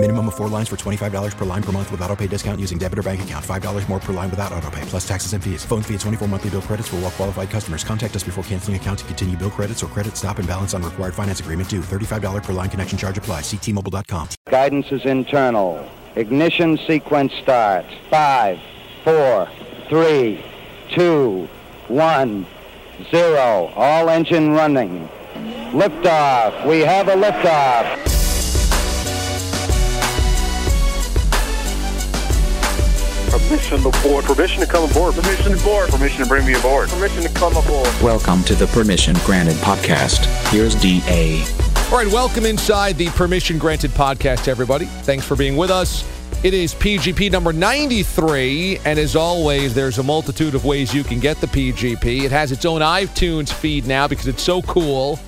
[0.00, 2.78] Minimum of four lines for $25 per line per month with auto pay discount using
[2.78, 3.44] debit or bank account.
[3.44, 5.64] $5 more per line without auto pay, plus taxes and fees.
[5.64, 7.82] Phone fee at 24 monthly bill credits for all well qualified customers.
[7.82, 10.84] Contact us before canceling account to continue bill credits or credit stop and balance on
[10.84, 11.80] required finance agreement due.
[11.80, 13.40] $35 per line connection charge apply.
[13.40, 14.28] Ctmobile.com.
[14.48, 15.84] Guidance is internal.
[16.14, 17.92] Ignition sequence starts.
[18.08, 18.60] Five,
[19.02, 19.48] four,
[19.88, 20.44] three,
[20.92, 21.48] two,
[21.88, 22.46] one,
[23.10, 23.72] zero.
[23.74, 25.08] All engine running.
[25.72, 26.68] Liftoff.
[26.68, 28.07] We have a liftoff.
[33.30, 34.24] Permission to board.
[34.24, 35.14] Permission to come aboard.
[35.14, 35.90] Permission to board.
[35.90, 36.88] Permission to bring me aboard.
[36.88, 37.88] Permission to come aboard.
[38.02, 40.24] Welcome to the Permission Granted podcast.
[40.50, 41.44] Here's DA.
[41.90, 44.86] All right, welcome inside the Permission Granted podcast, everybody.
[44.86, 46.04] Thanks for being with us.
[46.42, 51.20] It is PGP number 93, and as always, there's a multitude of ways you can
[51.20, 52.22] get the PGP.
[52.22, 55.18] It has its own iTunes feed now because it's so cool.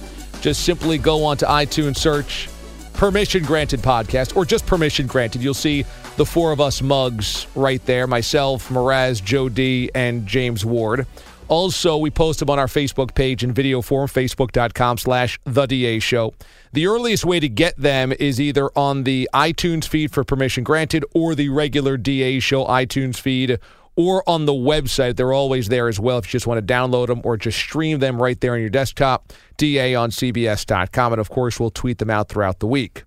[0.41, 2.49] Just simply go onto iTunes, search
[2.95, 5.43] Permission Granted podcast, or just Permission Granted.
[5.43, 5.85] You'll see
[6.21, 11.07] the four of us mugs right there myself, Mraz, Joe D, and James Ward.
[11.49, 15.99] Also, we post them on our Facebook page in video form, facebook.com slash The DA
[15.99, 16.35] Show.
[16.75, 21.07] The earliest way to get them is either on the iTunes feed for permission granted
[21.15, 23.59] or the regular DA Show iTunes feed
[23.97, 25.17] or on the website.
[25.17, 27.99] They're always there as well if you just want to download them or just stream
[27.99, 31.15] them right there on your desktop, DA on CBS.com.
[31.15, 33.05] And of course, we'll tweet them out throughout the week.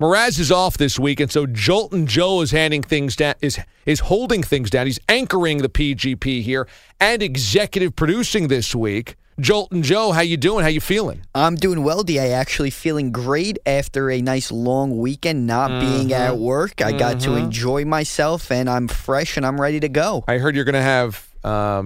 [0.00, 4.00] Mraz is off this week, and so Jolton Joe is handing things down, is is
[4.00, 4.86] holding things down.
[4.86, 6.66] He's anchoring the PGP here
[7.00, 9.14] and executive producing this week.
[9.40, 10.64] Jolton Joe, how you doing?
[10.64, 11.22] How you feeling?
[11.32, 12.32] I'm doing well, DA.
[12.32, 15.80] Actually feeling great after a nice long weekend not mm-hmm.
[15.80, 16.82] being at work.
[16.82, 16.98] I mm-hmm.
[16.98, 17.44] got to mm-hmm.
[17.44, 20.24] enjoy myself, and I'm fresh and I'm ready to go.
[20.26, 21.82] I heard you're going to have uh,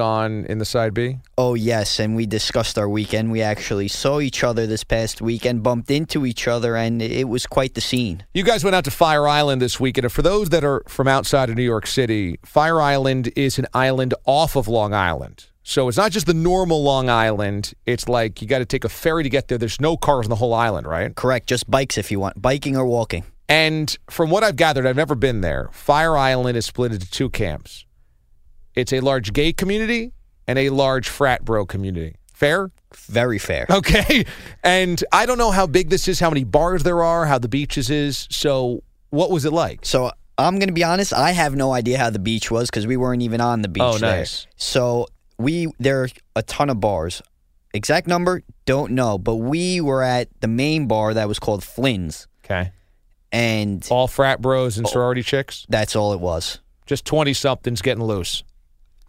[0.00, 1.18] on in the side B?
[1.38, 2.00] Oh, yes.
[2.00, 3.30] And we discussed our weekend.
[3.30, 7.46] We actually saw each other this past weekend, bumped into each other, and it was
[7.46, 8.24] quite the scene.
[8.34, 10.04] You guys went out to Fire Island this weekend.
[10.04, 13.66] And for those that are from outside of New York City, Fire Island is an
[13.72, 15.46] island off of Long Island.
[15.62, 17.74] So it's not just the normal Long Island.
[17.86, 19.58] It's like you got to take a ferry to get there.
[19.58, 21.14] There's no cars on the whole island, right?
[21.14, 21.48] Correct.
[21.48, 23.24] Just bikes if you want, biking or walking.
[23.48, 25.68] And from what I've gathered, I've never been there.
[25.72, 27.85] Fire Island is split into two camps.
[28.76, 30.12] It's a large gay community
[30.46, 32.16] and a large frat bro community.
[32.32, 32.70] Fair?
[32.94, 33.66] Very fair.
[33.70, 34.26] Okay.
[34.62, 37.48] And I don't know how big this is, how many bars there are, how the
[37.48, 38.28] beaches is.
[38.30, 39.86] So, what was it like?
[39.86, 42.86] So, I'm going to be honest, I have no idea how the beach was because
[42.86, 44.18] we weren't even on the beach oh, there.
[44.18, 44.46] nice.
[44.56, 45.06] So,
[45.38, 47.22] we there are a ton of bars.
[47.72, 52.26] Exact number, don't know, but we were at the main bar that was called Flynn's.
[52.44, 52.72] Okay.
[53.32, 55.66] And all frat bros and sorority chicks?
[55.68, 56.60] That's all it was.
[56.86, 58.42] Just 20 somethings getting loose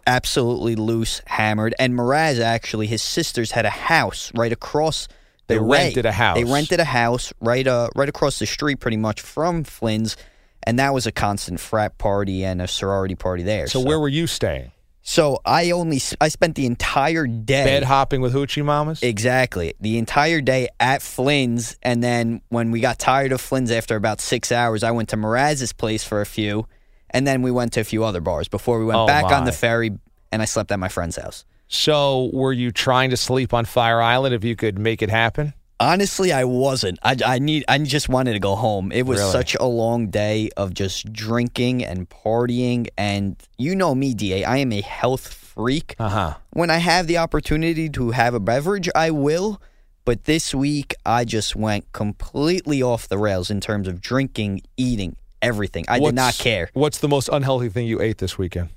[0.07, 1.75] absolutely loose, hammered.
[1.77, 5.07] And Mraz actually, his sisters had a house right across.
[5.47, 5.83] The they way.
[5.85, 6.37] rented a house.
[6.37, 10.17] They rented a house right uh right across the street, pretty much from Flynn's,
[10.63, 13.67] and that was a constant frat party and a sorority party there.
[13.67, 13.85] So, so.
[13.85, 14.71] where were you staying?
[15.09, 19.01] So I only I spent the entire day bed hopping with hoochie mamas.
[19.01, 23.95] Exactly, the entire day at Flynn's, and then when we got tired of Flynn's after
[23.95, 26.67] about six hours, I went to Mraz's place for a few,
[27.11, 29.33] and then we went to a few other bars before we went oh back my.
[29.33, 29.91] on the ferry,
[30.31, 31.45] and I slept at my friend's house.
[31.67, 35.53] So, were you trying to sleep on Fire Island if you could make it happen?
[35.79, 36.97] Honestly, I wasn't.
[37.03, 37.65] I, I need.
[37.67, 38.91] I just wanted to go home.
[38.91, 39.31] It was really?
[39.31, 44.43] such a long day of just drinking and partying, and you know me, Da.
[44.43, 45.95] I am a health freak.
[45.99, 46.33] Uh huh.
[46.51, 49.61] When I have the opportunity to have a beverage, I will.
[50.03, 55.17] But this week, I just went completely off the rails in terms of drinking, eating,
[55.41, 55.85] everything.
[55.87, 56.69] I what's, did not care.
[56.73, 58.69] What's the most unhealthy thing you ate this weekend?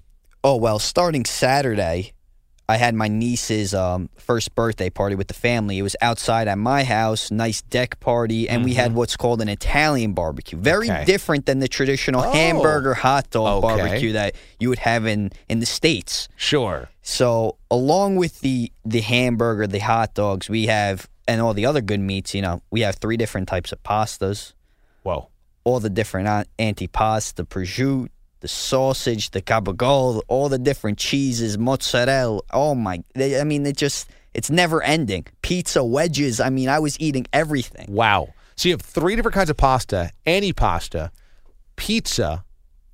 [0.43, 2.13] Oh well, starting Saturday,
[2.71, 5.77] I had my niece's um, first birthday party with the family.
[5.79, 8.65] It was outside at my house, nice deck party, and mm-hmm.
[8.65, 8.99] we had mm-hmm.
[8.99, 10.57] what's called an Italian barbecue.
[10.57, 11.05] Very okay.
[11.05, 12.31] different than the traditional oh.
[12.31, 13.77] hamburger hot dog okay.
[13.77, 16.29] barbecue that you would have in in the states.
[16.37, 16.89] Sure.
[17.03, 21.81] So along with the the hamburger, the hot dogs, we have and all the other
[21.81, 22.35] good meats.
[22.37, 24.53] You know, we have three different types of pastas.
[25.03, 25.29] Whoa
[25.65, 28.09] all the different antipasto, the prosciutto,
[28.41, 32.41] the sausage, the gabagool, all the different cheeses, mozzarella.
[32.53, 33.03] Oh my!
[33.15, 35.27] They, I mean, it just it's never ending.
[35.43, 36.41] Pizza wedges.
[36.41, 37.87] I mean, I was eating everything.
[37.93, 38.29] Wow!
[38.57, 41.11] So you have three different kinds of pasta: antipasto,
[41.77, 42.45] pizza,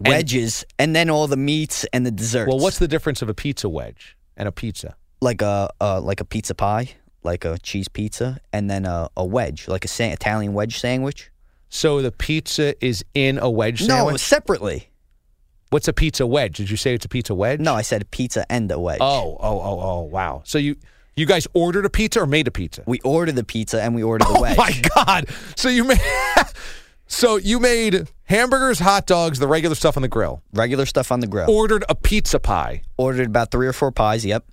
[0.01, 2.49] wedges, and, and then all the meats and the desserts.
[2.49, 4.97] Well, what's the difference of a pizza wedge and a pizza?
[5.21, 6.91] Like a uh, like a pizza pie,
[7.23, 11.31] like a cheese pizza, and then a, a wedge, like a sa- Italian wedge sandwich.
[11.69, 14.13] So the pizza is in a wedge sandwich?
[14.13, 14.91] No, separately.
[15.71, 16.59] What's a pizza wedge?
[16.59, 17.61] Did you say it's a pizza wedge?
[17.61, 18.99] No, I said pizza and a wedge.
[19.01, 20.43] Oh, oh, oh, oh, wow.
[20.45, 20.77] So you
[21.17, 22.83] you guys ordered a pizza or made a pizza?
[22.87, 24.57] We ordered the pizza and we ordered the Oh wedge.
[24.59, 25.29] Oh my god.
[25.57, 26.01] So you made
[27.09, 30.43] So you made hamburgers, hot dogs, the regular stuff on the grill.
[30.53, 31.51] Regular stuff on the grill.
[31.51, 32.83] Ordered a pizza pie.
[32.97, 34.25] ordered about three or four pies.
[34.25, 34.45] Yep.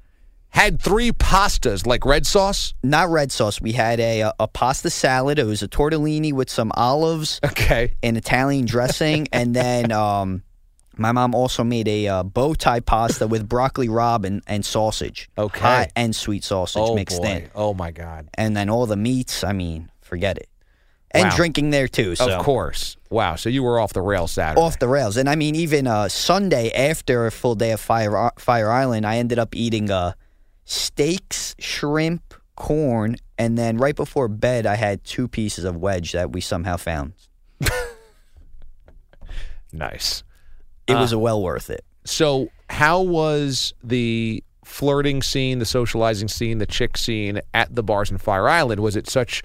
[0.54, 2.74] Had three pastas like red sauce.
[2.84, 3.60] Not red sauce.
[3.60, 5.40] We had a a, a pasta salad.
[5.40, 7.94] It was a tortellini with some olives Okay.
[8.04, 10.44] and Italian dressing, and then um,
[10.96, 15.28] my mom also made a uh, bow tie pasta with broccoli rabe and, and sausage.
[15.38, 15.60] Okay.
[15.60, 17.28] hot and sweet sausage Oh mixed boy.
[17.30, 18.30] in, Oh my god.
[18.36, 19.44] and then all the meats.
[19.44, 20.50] I mean, forget it.
[21.10, 21.36] And Wow.
[21.36, 22.16] drinking there too.
[22.16, 22.30] So.
[22.30, 22.96] Of course.
[23.10, 23.36] Wow.
[23.38, 24.62] So you were off the rails Saturday.
[24.62, 25.18] off the rails.
[25.18, 29.18] And I mean, even uh, Sunday after a full day of Fire Fire Island, I
[29.18, 30.14] ended up eating uh,
[30.66, 36.32] steaks, shrimp, corn, and then right before bed, I had two pieces of wedge that
[36.32, 37.14] we somehow found.
[39.72, 40.24] nice.
[40.88, 41.84] It Uh, was well worth it.
[42.06, 48.12] So, how was the flirting scene, the socializing scene, the chick scene at the bars
[48.12, 48.82] in Fire Island?
[48.82, 49.42] Was it such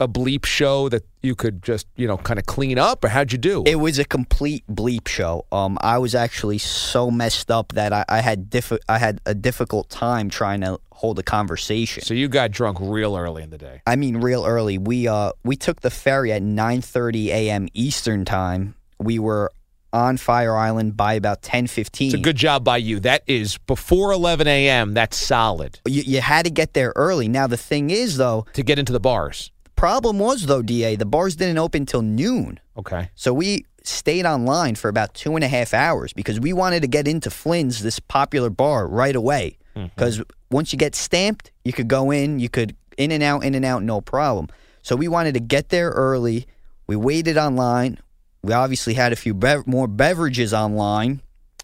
[0.00, 3.30] a bleep show that you could just, you know, kind of clean up, or how'd
[3.32, 3.62] you do?
[3.66, 5.44] It was a complete bleep show.
[5.52, 9.34] Um, I was actually so messed up that I, I had diff- I had a
[9.34, 12.02] difficult time trying to hold a conversation.
[12.02, 13.82] so you got drunk real early in the day.
[13.86, 14.78] I mean, real early.
[14.78, 17.68] We uh we took the ferry at 9:30 a.m.
[17.74, 18.74] Eastern time.
[18.98, 19.50] We were
[19.92, 22.06] on Fire Island by about 10:15.
[22.06, 23.00] It's a good job by you.
[23.00, 24.94] That is before 11 a.m.
[24.94, 27.28] That's solid You, you had to get there early.
[27.28, 29.50] Now the thing is, though, to get into the bars.
[29.80, 32.60] Problem was though, Da, the bars didn't open till noon.
[32.76, 33.10] Okay.
[33.14, 36.86] So we stayed online for about two and a half hours because we wanted to
[36.86, 39.56] get into Flynn's, this popular bar, right away.
[39.74, 39.88] Mm-hmm.
[39.94, 43.54] Because once you get stamped, you could go in, you could in and out, in
[43.54, 44.48] and out, no problem.
[44.82, 46.46] So we wanted to get there early.
[46.86, 47.98] We waited online.
[48.42, 51.22] We obviously had a few bev- more beverages online.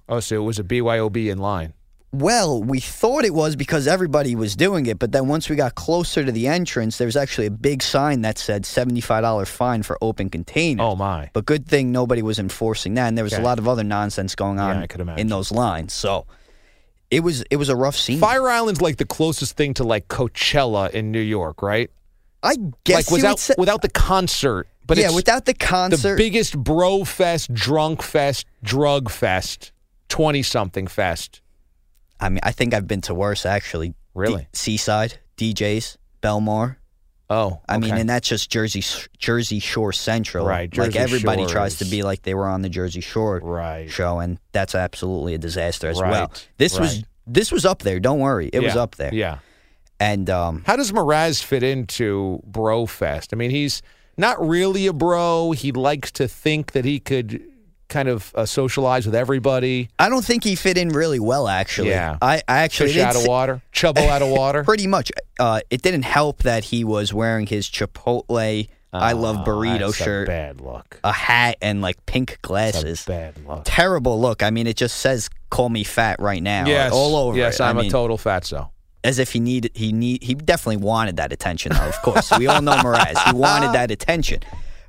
[0.08, 1.74] Oh, so it was a BYOB in line.
[2.12, 5.74] Well, we thought it was because everybody was doing it, but then once we got
[5.74, 9.98] closer to the entrance, there was actually a big sign that said $75 fine for
[10.00, 10.82] open containers.
[10.82, 11.28] Oh my.
[11.34, 13.42] But good thing nobody was enforcing that, and there was Okay.
[13.42, 15.20] a lot of other nonsense going on Yeah, I could imagine.
[15.20, 15.92] in those lines.
[15.92, 16.26] So
[17.10, 18.18] it was it was a rough scene.
[18.18, 21.90] Fire Island's like the closest thing to like Coachella in New York, right?
[22.42, 26.16] I guess like without say, without the concert, but yeah, it's without the concert, the
[26.16, 29.72] biggest bro fest, drunk fest, drug fest,
[30.08, 31.40] twenty something fest.
[32.20, 33.94] I mean, I think I've been to worse actually.
[34.14, 34.42] Really?
[34.42, 36.76] D- Seaside, DJs, Belmar.
[37.28, 38.84] Oh, I mean, and that's just Jersey
[39.18, 40.46] Jersey Shore Central.
[40.46, 43.90] Right, like everybody tries to be like they were on the Jersey Shore Right.
[43.90, 46.26] show, and that's absolutely a disaster as well.
[46.28, 47.98] Right, This was this was up there.
[47.98, 49.12] Don't worry, it was up there.
[49.12, 49.38] Yeah.
[49.98, 53.30] And um, How does Mraz fit into Bro Fest?
[53.32, 53.82] I mean, he's
[54.16, 55.50] not really a bro.
[55.52, 57.42] He likes to think that he could
[57.88, 59.88] kind of uh, socialize with everybody.
[59.98, 61.48] I don't think he fit in really well.
[61.48, 62.18] Actually, Yeah.
[62.20, 64.64] I, I actually Fish out of water, chubbo out of water.
[64.64, 65.12] Pretty much.
[65.38, 69.96] Uh, it didn't help that he was wearing his Chipotle I love burrito Oh, That's
[69.96, 71.00] shirt, A bad look.
[71.04, 73.04] a hat, and like pink glasses.
[73.06, 73.62] A bad look.
[73.66, 74.42] Terrible look.
[74.42, 76.64] I mean, it just says "call me fat" right now.
[76.66, 77.36] Yes, all over.
[77.36, 77.64] Yes, it.
[77.64, 78.70] I I'm a mean, total fatso.
[79.04, 82.46] as if he needed he need he definitely wanted that attention though of course we
[82.46, 84.40] all know Mraz he wanted that attention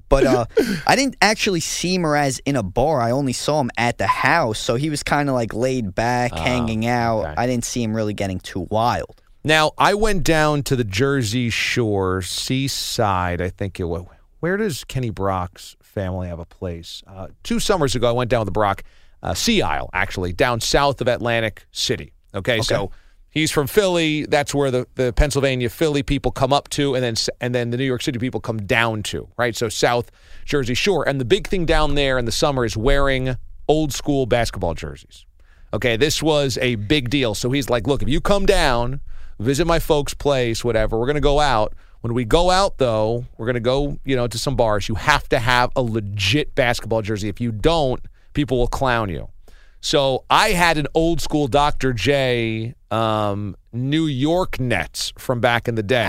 [0.10, 0.46] but uh
[0.86, 4.60] I didn't actually see Mraz in a bar I only saw him at the house
[4.60, 7.34] so he was kind of like laid back hanging out okay.
[7.38, 11.50] I didn't see him really getting too wild Now, I went down to the Jersey
[11.50, 14.04] Shore, Seaside, I think it was.
[14.42, 17.02] Where does Kenny Brock's family have a place?
[17.08, 18.84] Uh, two summers ago, I went down with the Brock
[19.24, 22.12] uh, Sea Isle, actually, down south of Atlantic City.
[22.36, 22.92] Okay, so
[23.38, 24.26] he's from Philly.
[24.26, 27.78] That's where the, the Pennsylvania Philly people come up to, and then and then the
[27.78, 29.28] New York City people come down to.
[29.38, 30.12] Right, so South
[30.46, 33.36] Jersey Shore, and the big thing down there in the summer is wearing
[33.68, 35.26] old school basketball jerseys.
[35.74, 37.36] Okay, this was a big deal.
[37.36, 39.02] So he's like, look, if you come down,
[39.40, 41.74] visit my folks' place, whatever, we're going to go out.
[42.02, 44.88] When we go out, though, we're going to go, you know, to some bars.
[44.88, 47.28] You have to have a legit basketball jersey.
[47.28, 48.00] If you don't,
[48.34, 49.28] people will clown you.
[49.88, 51.94] So I had an old school Dr.
[51.94, 56.04] J um, New York Nets from back in the day.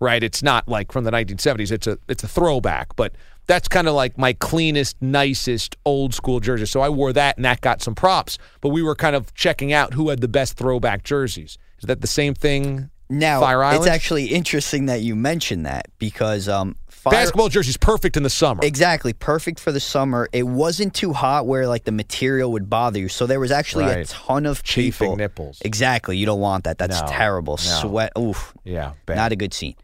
[0.00, 0.22] Right?
[0.22, 1.72] It's not like from the 1970s.
[1.72, 3.14] It's a it's a throwback, but
[3.46, 6.66] that's kind of like my cleanest, nicest old school jersey.
[6.66, 8.36] So I wore that, and that got some props.
[8.60, 11.56] But we were kind of checking out who had the best throwback jerseys.
[11.78, 12.90] Is that the same thing?
[13.12, 13.84] Now Fire Island.
[13.86, 18.30] it's actually interesting that you mentioned that because um Fire, basketball jerseys perfect in the
[18.30, 18.60] summer.
[18.64, 20.28] Exactly, perfect for the summer.
[20.32, 23.08] It wasn't too hot where like the material would bother you.
[23.08, 24.06] So there was actually a Right.
[24.08, 25.16] ton of Chafing people.
[25.16, 25.58] nipples.
[25.64, 26.78] Exactly, you don't want that.
[26.78, 27.54] That's No, terrible.
[27.64, 27.80] no.
[27.80, 28.12] Sweat.
[28.16, 28.54] Oof.
[28.64, 29.16] yeah, bad.
[29.16, 29.74] Not a good scene.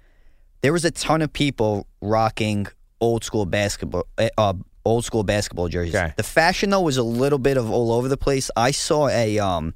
[0.63, 2.69] There was a ton of people rocking
[3.01, 4.55] old school basketball, eh, uh,
[4.85, 5.95] old school basketball jerseys.
[5.97, 6.13] Okay.
[6.17, 8.49] The fashion though was a little bit of all over the place.
[8.57, 9.75] I saw a um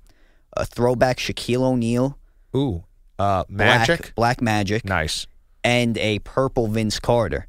[0.57, 2.19] a throwback Shaquille O'Neal,
[2.55, 2.85] Ooh,
[3.23, 4.15] uh, black, magic.
[4.15, 5.27] black magic, Nice,
[5.65, 7.47] and a purple Vince Carter.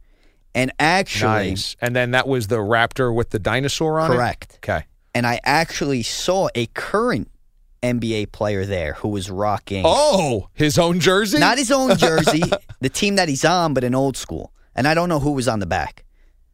[0.55, 1.75] And actually, nice.
[1.81, 4.15] And then that was the raptor with the dinosaur on it.
[4.15, 4.59] correct.
[4.63, 4.85] Okay.
[5.15, 7.29] And I actually saw a current
[7.81, 11.39] NBA player there who was rocking Oh, his own jersey.
[11.39, 12.43] not his own jersey,
[12.81, 14.53] the team that he's on, but an old school.
[14.75, 16.03] And I don't know who was on the back,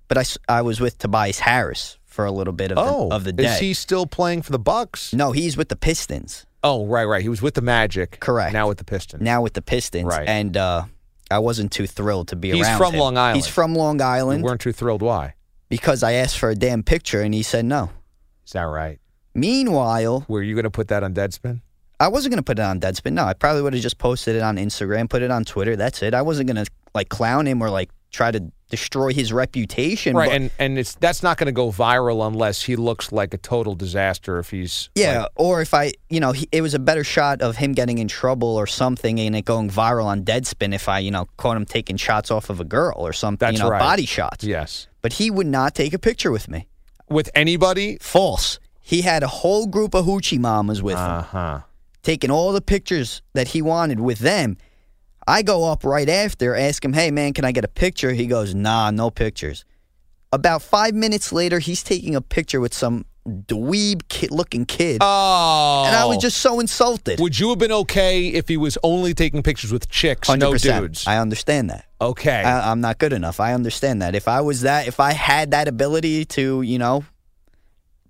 [0.07, 3.23] but I, I was with Tobias Harris for a little bit of oh, the, of
[3.25, 3.45] the day.
[3.45, 5.13] is he still playing for the Bucks?
[5.13, 7.21] no, he's with the Pistons Oh, right, right.
[7.21, 8.19] He was with the Magic.
[8.19, 8.51] Correct.
[8.53, 9.21] Now with the Pistons.
[9.23, 10.27] now with the Pistons, Right.
[10.27, 10.83] and uh,
[11.31, 12.77] I wasn't too thrilled to be He's around.
[12.77, 12.99] from him.
[12.99, 13.35] Long Island.
[13.37, 15.01] He's from Long you Island weren't too thrilled.
[15.01, 15.35] Why?
[15.69, 17.91] because I asked for a damn picture and he said no.
[18.45, 18.99] Is that right?
[19.35, 21.61] Meanwhile, Were you going to put that on Deadspin?
[21.99, 23.13] I wasn't going to put it on Deadspin.
[23.13, 25.75] No, I probably would have just posted it on Instagram, put it on Twitter.
[25.75, 26.13] That's it.
[26.13, 30.15] I wasn't going to like clown him or like try to destroy his reputation.
[30.15, 33.33] Right, but- and and it's that's not going to go viral unless he looks like
[33.33, 34.37] a total disaster.
[34.39, 37.41] If he's Yeah, like- or if I, you know, he, it was a better shot
[37.41, 40.99] of him getting in trouble or something and it going viral on Deadspin if I,
[40.99, 43.71] you know, caught him taking shots off of a girl or something, That's you know,
[43.71, 43.79] right.
[43.79, 44.43] body shots.
[44.43, 46.67] yes, But he would not take a picture with me.
[47.09, 47.97] with anybody.
[48.01, 48.59] False.
[48.81, 51.63] He had a whole group of hoochie mamas with Uh him,
[52.03, 54.57] taking all the pictures that he wanted with them.
[55.29, 58.11] I go up right after, ask him, hey, man, can I get a picture?
[58.13, 59.63] He goes, nah, no pictures.
[60.31, 64.97] About five minutes later, he's taking a picture with some dweeb kid looking kid.
[65.01, 66.21] Oh, and I was oh.
[66.21, 67.19] just so insulted.
[67.19, 70.79] Would you have been okay if he was only taking pictures with chicks, no 100%.
[70.79, 71.05] dudes?
[71.05, 71.85] I understand that.
[72.01, 72.41] okay.
[72.41, 73.39] I, I'm not good enough.
[73.39, 74.15] I understand that.
[74.15, 77.05] If I was that, if I had that ability to, you know,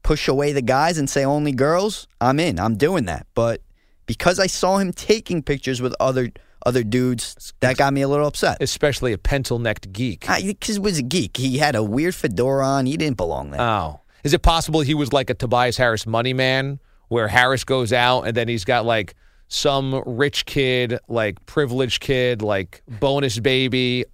[0.03, 2.59] push away the guys and say only girls, I'm in.
[2.59, 3.27] I'm doing that.
[3.33, 3.61] But
[4.05, 6.31] because I saw him taking pictures with other
[6.65, 8.57] other dudes, that got me a little upset.
[8.61, 10.25] Especially a pencil necked geek.
[10.29, 11.37] Ah, because he was a geek.
[11.37, 12.85] He had a weird fedora on.
[12.85, 13.61] He didn't belong there.
[13.61, 14.01] Oh.
[14.23, 18.23] Is it possible he was like a Tobias Harris money man where Harris goes out
[18.23, 19.15] and then he's got like
[19.47, 24.05] some rich kid, like privileged kid, like bonus baby,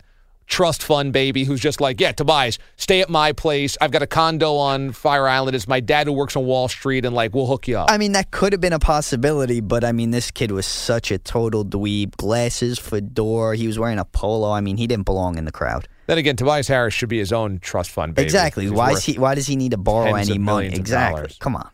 [0.48, 3.78] trust fund baby who's just like, yeah, Tobias, stay at my place.
[3.82, 5.56] I've got a condo on Fire Island.
[5.56, 7.90] It's my dad who works on Wall Street and like we'll hook you up.
[7.90, 11.12] I mean, that could have been a possibility, but I mean, this kid was such
[11.12, 12.16] a total dweeb.
[12.18, 13.56] Glasses, fedora.
[13.56, 14.52] He was wearing a polo.
[14.52, 15.88] I mean, he didn't belong in the crowd.
[16.08, 18.26] then again, Tobias Harris should be his own trust fund baby.
[18.26, 18.64] Exactly.
[18.64, 19.18] He's Why is he?
[19.18, 20.68] Why does he need to borrow any money?
[20.68, 21.36] Exactly.
[21.40, 21.70] Come on.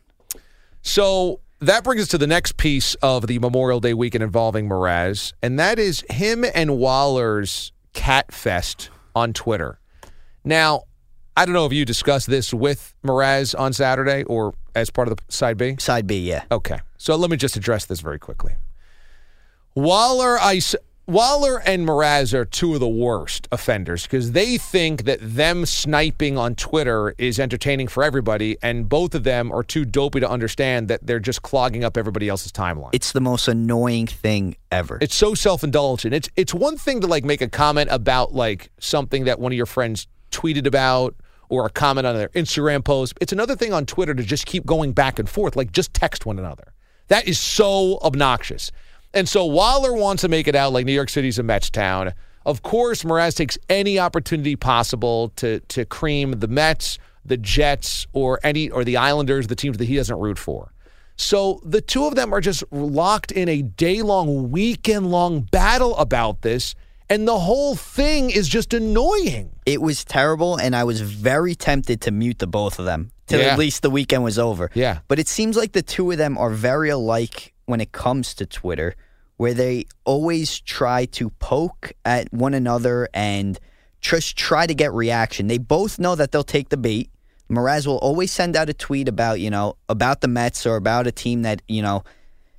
[0.81, 5.33] So that brings us to the next piece of the Memorial Day weekend involving Mraz,
[5.43, 9.79] and that is him and Waller's cat fest on Twitter.
[10.43, 10.83] Now,
[11.36, 15.17] I don't know if you discussed this with Mraz on Saturday or as part of
[15.17, 15.75] the side B.
[15.79, 16.43] Side B, yeah.
[16.51, 18.55] Okay, so let me just address this very quickly.
[19.75, 20.62] Waller, I,
[21.08, 26.38] Waller and Mraz are two of the worst offenders because they think that them sniping
[26.38, 30.88] on Twitter is entertaining for everybody, and both of them are too dopey to understand
[30.89, 32.91] that they're just clogging up everybody else's timeline.
[32.93, 35.00] It's the most annoying thing ever.
[35.01, 36.13] It's so self-indulgent.
[36.13, 39.58] It's it's one thing to like make a comment about like something that one of
[39.58, 41.15] your friends tweeted about
[41.50, 43.15] or a comment on their Instagram post.
[43.20, 46.25] It's another thing on Twitter to just keep going back and forth, like just text
[46.27, 46.74] one another.
[47.10, 48.72] That is so obnoxious.
[49.13, 52.13] And so Waller wants to make it out like New York City's a Mets town.
[52.45, 58.39] Of course, Mraz takes any opportunity possible to to cream the Mets, the Jets, or
[58.43, 60.71] any or the Islanders, the teams that he doesn't root for.
[61.17, 65.95] So the two of them are just locked in a day long, weekend long battle
[65.97, 66.73] about this.
[67.09, 69.49] And the whole thing is just annoying.
[69.65, 73.39] it was terrible, and I was very tempted to mute the both of them till
[73.41, 73.47] Yeah.
[73.53, 74.71] at least the weekend was over.
[74.73, 74.99] Yeah.
[75.07, 78.45] But it seems like the two of them are very alike when it comes to
[78.45, 78.95] Twitter,
[79.37, 83.59] where they always try to poke at one another and
[84.01, 85.47] just try to get reaction.
[85.47, 87.09] They both know that they'll take the bait.
[87.49, 91.07] Mraz will always send out a tweet about, you know, about the Mets or about
[91.07, 92.03] a team that, you know,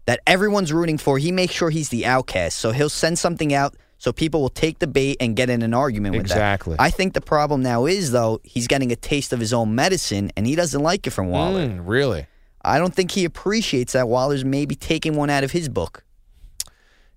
[0.07, 1.19] that everyone's rooting for.
[1.19, 2.59] He makes sure he's the outcast.
[2.59, 5.73] So he'll send something out so people will take the bait and get in an
[5.73, 6.75] argument with Exactly.
[6.75, 6.83] that.
[6.83, 10.33] I think the problem now is though, he's getting a taste of his own medicine
[10.37, 11.69] and he doesn't like it from Waller.
[11.69, 12.27] Mm, really?
[12.65, 16.05] I don't think he appreciates that Waller's maybe taking one out of his book.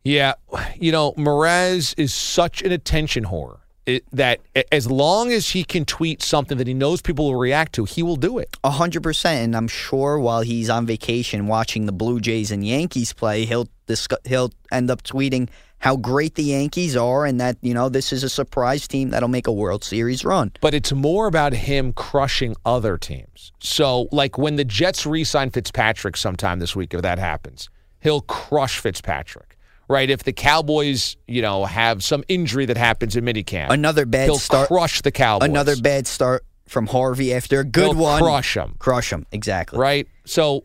[0.04, 0.34] Yeah.
[0.76, 5.86] You know, Mraz is such an attention whore it, that as long as he can
[5.86, 8.58] tweet something that he knows people will react to, he will do it.
[8.64, 12.66] A hundred percent, and I'm sure while he's on vacation watching the Blue Jays and
[12.66, 15.50] Yankees play, he'll discuss, he'll end up tweeting
[15.86, 19.30] how great the Yankees are and that you know this is a surprise team that'll
[19.30, 20.52] make a World Series run.
[20.60, 23.52] But it's more about him crushing other teams.
[23.60, 27.70] So, like when the Jets re sign Fitzpatrick sometime this week, if that happens,
[28.02, 29.58] he'll crush Fitzpatrick.
[29.88, 30.10] right?
[30.10, 34.40] If the Cowboys, you know, have some injury that happens in minicamp, Another bad he'll
[34.40, 34.68] start.
[34.70, 35.48] crush the Cowboys.
[35.50, 38.24] Another bad start from Harvey after a good He'll one.
[38.24, 38.74] crush 'em.
[38.80, 39.28] Crush him.
[39.32, 39.78] Exactly.
[39.78, 40.08] right?
[40.26, 40.64] So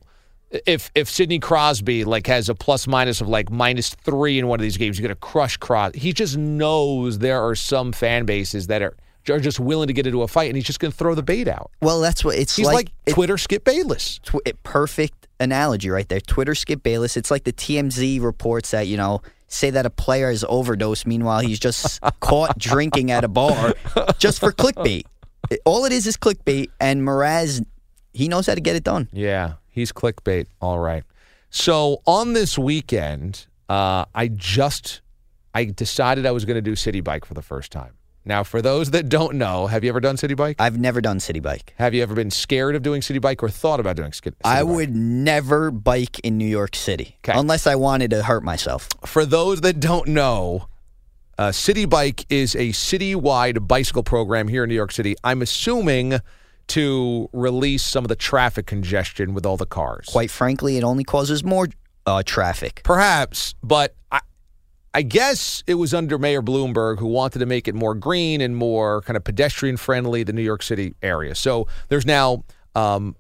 [0.67, 4.59] if if Sidney Crosby like has a plus minus of like minus three in one
[4.59, 5.99] of these games, you're gonna crush Crosby.
[5.99, 8.97] He just knows there are some fan bases that are
[9.29, 11.47] are just willing to get into a fight, and he's just gonna throw the bait
[11.47, 11.71] out.
[11.81, 14.19] Well, that's what it's He's like, it- Twitter Skip Bayless.
[14.25, 16.21] tw- it- perfect analogy right there.
[16.21, 17.17] Twitter skip Bayless.
[17.17, 21.07] It's like the TMZ reports that you know say that a player has overdosed.
[21.07, 23.75] Meanwhile, he's just caught drinking at a bar
[24.19, 25.05] just for clickbait.
[25.65, 27.65] All it is is clickbait, and Mraz,
[28.13, 29.09] he knows how to get it done.
[29.13, 30.47] Yeah, he's clickbait.
[30.61, 31.05] All right.
[31.51, 35.01] So on this weekend, uh, I just
[35.55, 37.95] I decided I was going to do Citi Bike for the first time.
[38.25, 40.57] Now, for those that don't know, have you ever done Citi Bike?
[40.61, 41.73] I've never done Citi Bike.
[41.79, 44.63] Have you ever been scared of doing Citi Bike or thought about doing City I
[44.63, 44.73] Bike?
[44.75, 47.33] would never bike in New York City 'Kay.
[47.35, 48.89] unless I wanted to hurt myself.
[49.07, 50.67] For those that don't know,
[51.39, 55.17] uh, Citi Bike is a citywide bicycle program here in New York City.
[55.25, 56.21] I'm assuming
[56.71, 60.07] to release some of the traffic congestion with all the cars.
[60.09, 61.69] Quite frankly, it only causes more
[62.07, 62.83] uh, traffic.
[62.85, 64.21] Perhaps, but I,
[64.95, 68.57] I guess it was under Mayor Bloomberg who wanted to make it more green and
[68.57, 71.35] more kind of pedestrian friendly, the New York City area.
[71.35, 72.45] So there's now,
[72.77, 73.17] um,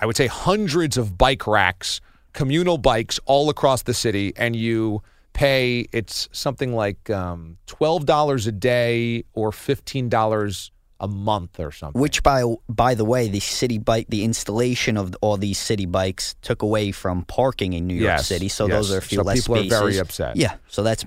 [0.00, 2.00] I would say, hundreds of bike racks,
[2.32, 5.02] communal bikes all across the city, and you
[5.34, 10.70] pay, it's something like um, $12 a day or $15
[11.00, 12.00] a month or something.
[12.00, 16.34] Which, by by the way, the Citi Bike, the installation of all these Citi Bikes
[16.42, 18.48] took away from parking in New York Yes, City.
[18.48, 18.76] So yes.
[18.76, 20.36] those are a few So less people are very upset.
[20.36, 20.56] Yeah.
[20.68, 21.04] So that's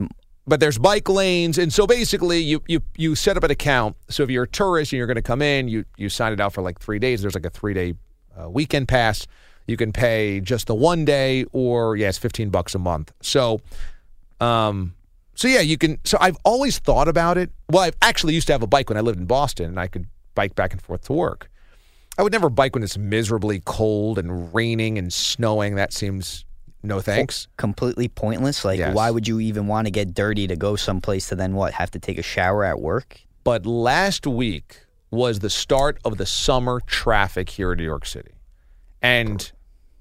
[0.50, 4.24] but there's bike lanes and so basically you you you set up an account so
[4.24, 6.51] if you're a tourist and you're going to come in you you sign it out
[6.51, 7.93] for like three days there's like a three day
[8.36, 9.27] uh, weekend pass
[9.67, 13.62] you can pay just the one day or yeah it's 15 bucks a month so
[14.41, 14.96] um
[15.39, 18.53] so yeah you can so i've always thought about it well i actually used to
[18.53, 20.05] have a bike when i lived in boston and i could
[20.36, 21.50] bike back and forth to work
[22.17, 26.46] i would never bike when it's miserably cold and raining and snowing that seems
[26.83, 28.63] no thanks completely pointless.
[28.63, 28.96] Like, Yes.
[28.96, 31.74] why would you even want to get dirty to go someplace to then what?
[31.74, 33.20] Have to take a shower at work?
[33.44, 38.31] But last week was the start of the summer traffic here in New York City.
[39.01, 39.51] And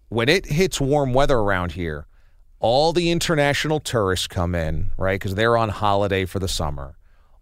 [0.09, 2.07] when it hits warm weather around here,
[2.61, 5.21] all the international tourists come in, right?
[5.21, 6.97] Because they're on holiday for the summer.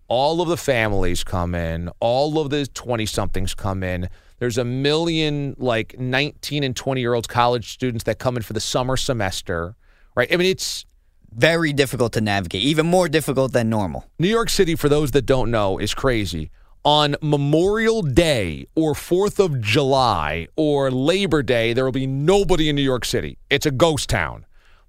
[0.08, 4.08] All of the families come in, all of the 20 somethings come in.
[4.38, 8.52] There's a million like 19 and 20 year olds college students that come in for
[8.52, 9.74] the summer semester,
[10.14, 10.32] right?
[10.32, 10.84] I mean, it's
[11.32, 12.62] Very difficult to navigate.
[12.62, 14.06] Even more difficult than normal.
[14.18, 16.50] New York City, for those that don't know, is crazy.
[16.84, 22.76] On Memorial Day or 4th of July or Labor Day, there will be nobody in
[22.76, 23.38] New York City.
[23.50, 24.46] It's a ghost town.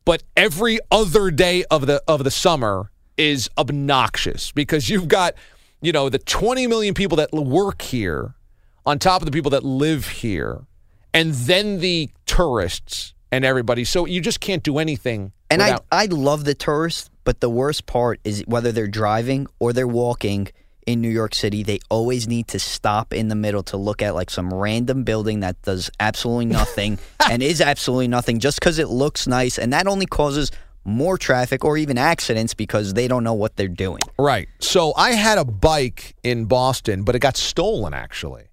[0.08, 5.34] But every other day of the of the summer is obnoxious because you've got,
[5.82, 8.34] you know, the 20 million people that work here
[8.86, 10.62] on top of the people that live here
[11.14, 13.84] and then the tourists and everybody.
[13.84, 17.50] So you just can't do anything And without- I I love the tourists, but the
[17.50, 20.48] worst part is whether they're driving or they're walking
[20.88, 24.16] in New York City, they always need to stop in the middle to look at
[24.16, 26.98] like some random building that does absolutely nothing
[27.30, 30.50] and is absolutely nothing just because it looks nice, and that only causes
[30.86, 34.00] more traffic or even accidents because they don't know what they're doing.
[34.18, 34.48] Right.
[34.60, 38.46] So I had a bike in Boston, but it got stolen actually.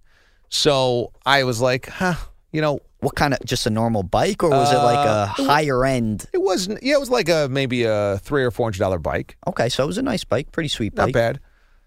[0.48, 2.14] So I was like, huh,
[2.52, 5.26] you know, What kind of just a normal bike, or was it like a uh,
[5.26, 6.26] higher end?
[6.32, 6.82] it wasn't.
[6.82, 9.36] Yeah, it was like a maybe a three or four hundred dollar bike.
[9.46, 11.14] Okay, so it was a nice bike, pretty sweet Not bike.
[11.14, 11.40] bad.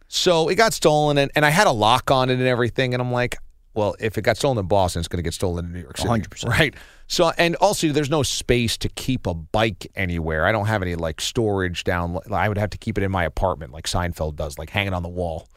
[0.08, 2.94] So it got stolen, and, and I had a lock on it and everything.
[2.94, 3.38] And I'm like,
[3.74, 5.98] well, if it got stolen in Boston, it's going to get stolen in New York
[5.98, 6.10] City.
[6.10, 6.50] 100%.
[6.50, 6.74] Right.
[7.08, 10.46] So, and also, there's no space to keep a bike anywhere.
[10.46, 12.18] I don't have any like storage down.
[12.32, 15.04] I would have to keep it in my apartment, like Seinfeld does, like hanging on
[15.04, 15.48] the wall.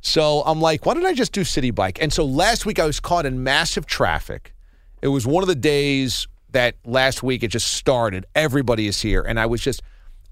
[0.00, 2.02] So I'm like, why don't I just do Citi Bike?
[2.02, 4.54] And so last week I was caught in massive traffic.
[5.00, 8.26] It was one of the days that last week it just started.
[8.34, 9.82] Everybody is here, and I was just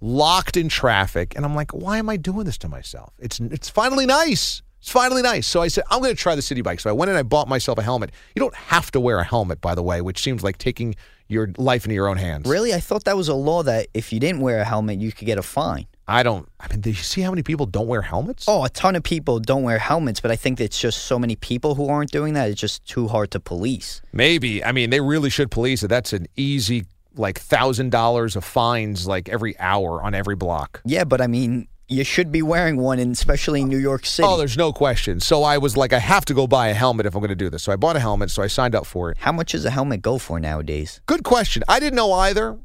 [0.01, 1.35] locked in traffic.
[1.37, 3.13] And I'm like, why am I doing this to myself?
[3.19, 4.63] It's it's finally nice.
[4.81, 5.47] It's finally nice.
[5.47, 6.79] So I said, I'm going to try the Citi Bike.
[6.79, 8.13] So I went and I bought myself a helmet.
[8.37, 10.95] You don't have to wear a helmet, by the way, which seems like taking
[11.27, 12.49] your life into your own hands.
[12.49, 15.11] Really, I thought that was a law that if you didn't wear a helmet, you
[15.11, 15.87] could get a fine.
[16.07, 16.49] I don't.
[16.59, 18.47] I mean, do you see how many people don't wear helmets?
[18.49, 21.37] Oh, a ton of people don't wear helmets, but I think it's just so many
[21.37, 22.49] people who aren't doing that.
[22.49, 24.01] It's just too hard to police.
[24.13, 24.65] Maybe.
[24.65, 25.89] I mean, they really should police it.
[25.89, 26.87] That's an easy,
[27.19, 30.81] like, thousand dollars of fines, like every hour on every block.
[30.85, 34.29] Yeah, but I mean, you should be wearing one, and especially in New York City.
[34.29, 35.21] Oh, there's no question.
[35.21, 37.35] So I was like, I have to go buy a helmet if I'm going to
[37.37, 37.63] do this.
[37.63, 38.31] So I bought a helmet.
[38.31, 39.19] So I signed up for it.
[39.19, 41.01] How much does a helmet go for nowadays?
[41.07, 41.63] Good question.
[41.67, 42.59] I didn't know either.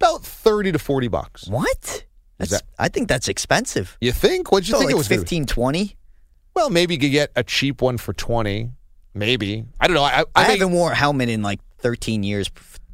[0.00, 1.48] About 30 to 40 bucks.
[1.48, 2.04] What?
[2.36, 3.96] That's, that- I think that's expensive.
[4.00, 4.52] You think?
[4.52, 5.08] What'd you So think like it was?
[5.08, 5.96] gonna 15, 20?
[6.54, 8.70] Well, maybe you could get a cheap one for 20.
[9.14, 9.64] Maybe.
[9.80, 10.02] I don't know.
[10.02, 12.48] I, I, I, haven't worn a helmet in like 13 years.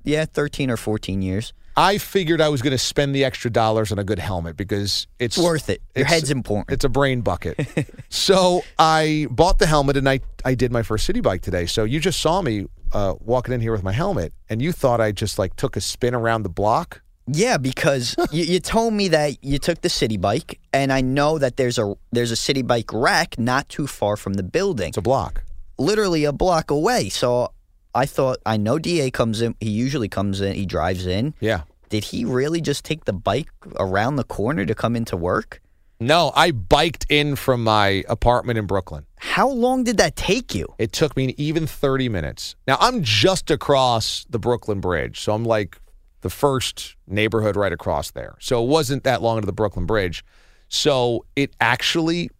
[0.04, 1.52] Yeah, 13 or 14 years.
[1.76, 5.08] I figured I was going to spend the extra dollars on a good helmet because
[5.18, 5.82] it's worth it.
[5.96, 6.72] Your head's important.
[6.72, 7.58] It's a brain bucket.
[8.10, 11.66] so I bought the helmet and I, I did my first Citi Bike today.
[11.66, 15.00] So you just saw me uh, walking in here with my helmet and you thought
[15.00, 17.02] I just like took a spin around the block.
[17.26, 21.38] Yeah, because you, you told me that you took the Citi Bike, and I know
[21.38, 24.98] that there's a there's a Citi Bike rack not too far from the building, It's
[24.98, 25.42] a block.
[25.78, 27.08] literally a block away.
[27.08, 27.50] So
[27.94, 29.54] I thought I know Da comes in.
[29.60, 30.54] He usually comes in.
[30.54, 31.34] He drives in.
[31.40, 31.62] Yeah.
[31.88, 35.60] Did he really just take the bike around the corner to come into work?
[36.00, 39.06] No, I biked in from my apartment in Brooklyn.
[39.16, 40.74] How long did that take you?
[40.78, 42.56] It took me even 30 minutes.
[42.66, 45.20] Now, I'm just across the Brooklyn Bridge.
[45.20, 45.78] So I'm like
[46.22, 48.34] the first neighborhood right across there.
[48.40, 50.24] So it wasn't that long to the Brooklyn Bridge.
[50.68, 52.30] So it actually,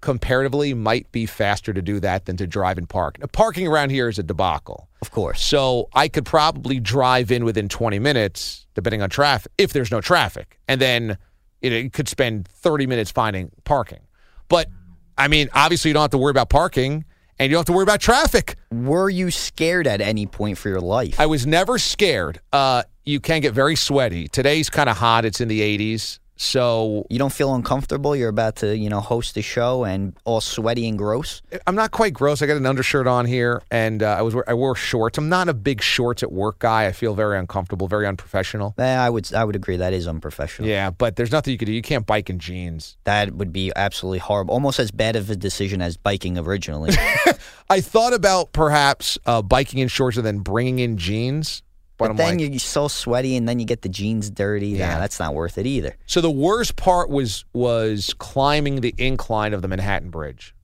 [0.00, 3.18] comparatively, might be faster to do that than to drive and park.
[3.18, 4.88] Now, parking around here is a debacle.
[5.02, 5.42] Of course.
[5.42, 10.00] So I could probably drive in within 20 minutes, depending on traffic, if there's no
[10.00, 10.58] traffic.
[10.68, 11.18] And then
[11.62, 14.00] it, it could spend 30 minutes finding parking.
[14.48, 14.68] But
[15.16, 17.04] I mean, obviously, you don't have to worry about parking
[17.38, 18.56] and you don't have to worry about traffic.
[18.70, 21.18] Were you scared at any point for your life?
[21.20, 22.40] I was never scared.
[22.52, 24.28] Uh, you can get very sweaty.
[24.28, 25.24] Today's kind of hot.
[25.24, 26.18] It's in the 80s.
[26.38, 28.14] So you don't feel uncomfortable?
[28.14, 31.42] You're about to, you know, host the show and all sweaty and gross?
[31.66, 32.40] I'm not quite gross.
[32.40, 35.18] I got an undershirt on here, and uh, I was I wore shorts.
[35.18, 36.86] I'm not a big shorts at work guy.
[36.86, 38.74] I feel very uncomfortable, very unprofessional.
[38.78, 40.70] Eh, I would I would agree that is unprofessional.
[40.70, 41.72] Yeah, but there's nothing you could do.
[41.72, 42.96] You can't bike in jeans.
[43.02, 44.54] That would be absolutely horrible.
[44.54, 46.94] Almost as bad of a decision as biking originally.
[47.70, 51.62] I thought about perhaps uh, biking in shorts and then bringing in jeans,
[51.98, 54.68] but, I'm then like, you're so sweaty and then you get the jeans dirty.
[54.68, 54.98] Yeah, Yeah.
[54.98, 55.96] that's not worth it either.
[56.06, 60.54] so the worst part was was climbing the incline of the Manhattan Bridge.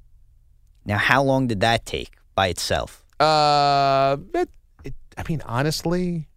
[0.86, 3.04] Now, how long did that take by itself?
[3.18, 4.48] Uh, it,
[4.84, 6.28] it, I mean, honestly,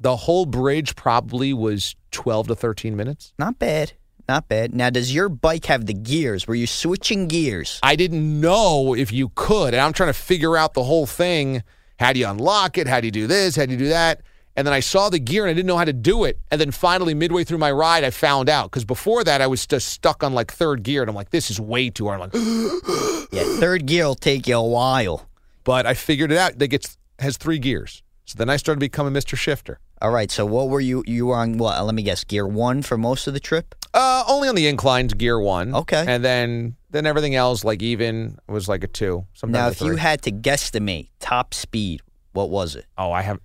[0.00, 3.32] the whole bridge probably was 12 to 13 minutes.
[3.38, 3.92] Not bad.
[4.28, 4.74] Not bad.
[4.74, 6.46] Now, does your bike have the gears?
[6.48, 7.78] Were you switching gears?
[7.82, 11.62] I didn't know if you could, and I'm trying to figure out the whole thing.
[11.98, 12.86] How do you unlock it?
[12.88, 13.54] How do you do this?
[13.56, 14.22] How do you do that?
[14.56, 16.38] And then I saw the gear and I didn't know how to do it.
[16.50, 19.66] And then finally, midway through my ride, I found out because before that, I was
[19.66, 22.20] just stuck on like third gear, and I'm like, this is way too hard.
[22.20, 25.28] I'm like, Yeah, third gear will take you a while.
[25.64, 26.58] but I figured it out.
[26.58, 28.02] They gets has three gears.
[28.24, 29.36] So then I started becoming Mr.
[29.36, 29.78] Shifter.
[30.00, 31.02] All right, so what were you?
[31.06, 31.82] You were on what?
[31.84, 32.24] Let me guess.
[32.24, 33.74] Gear one for most of the trip.
[33.94, 35.74] Uh, only on the inclines, gear one.
[35.74, 36.04] Okay.
[36.06, 39.26] And then then everything else, like even, was like a two.
[39.34, 42.84] Sometimes now, if you had to guesstimate top speed, what was it?
[42.98, 43.38] oh, I have,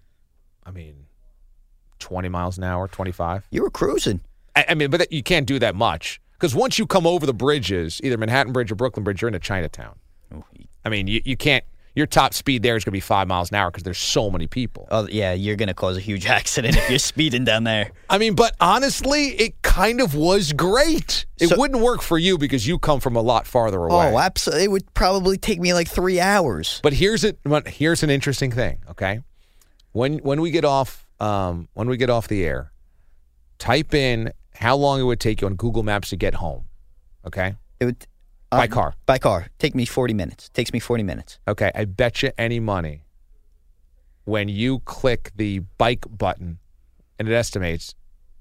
[0.68, 1.06] I mean,
[2.00, 3.48] twenty miles an hour, twenty five.
[3.50, 4.20] You were cruising.
[4.56, 7.26] I, I mean, but that, you can't do that much because once you come over
[7.26, 9.96] the bridges, either Manhattan Bridge or Brooklyn Bridge, you're into Chinatown.
[10.84, 11.64] I mean, you, you can't.
[11.96, 14.30] Your top speed there is going to be five miles an hour because there's so
[14.30, 14.88] many people.
[14.92, 17.90] Oh yeah, you're gonna cause a huge accident if you're speeding down there.
[18.08, 21.26] I mean, but honestly, it kind of was great.
[21.40, 24.12] It So- wouldn't work for you because you come from a lot farther oh, away.
[24.14, 24.66] Oh, absolutely.
[24.66, 26.82] It would probably take me like three hours.
[26.84, 27.40] But here's it.
[27.44, 28.78] But here's an interesting thing.
[28.92, 29.22] Okay,
[29.98, 32.72] when when we get off um, when we get off the air,
[33.58, 36.66] type in how long it would take you on Google Maps to get home.
[37.26, 38.08] Okay, It would
[38.50, 38.94] by uh, car.
[39.06, 39.48] By car.
[39.60, 40.50] Take me 40 minutes.
[40.50, 41.40] Takes me 40 minutes.
[41.48, 43.02] Okay, I bet you any money
[44.26, 46.60] when you click the bike button
[47.18, 47.96] and it estimates,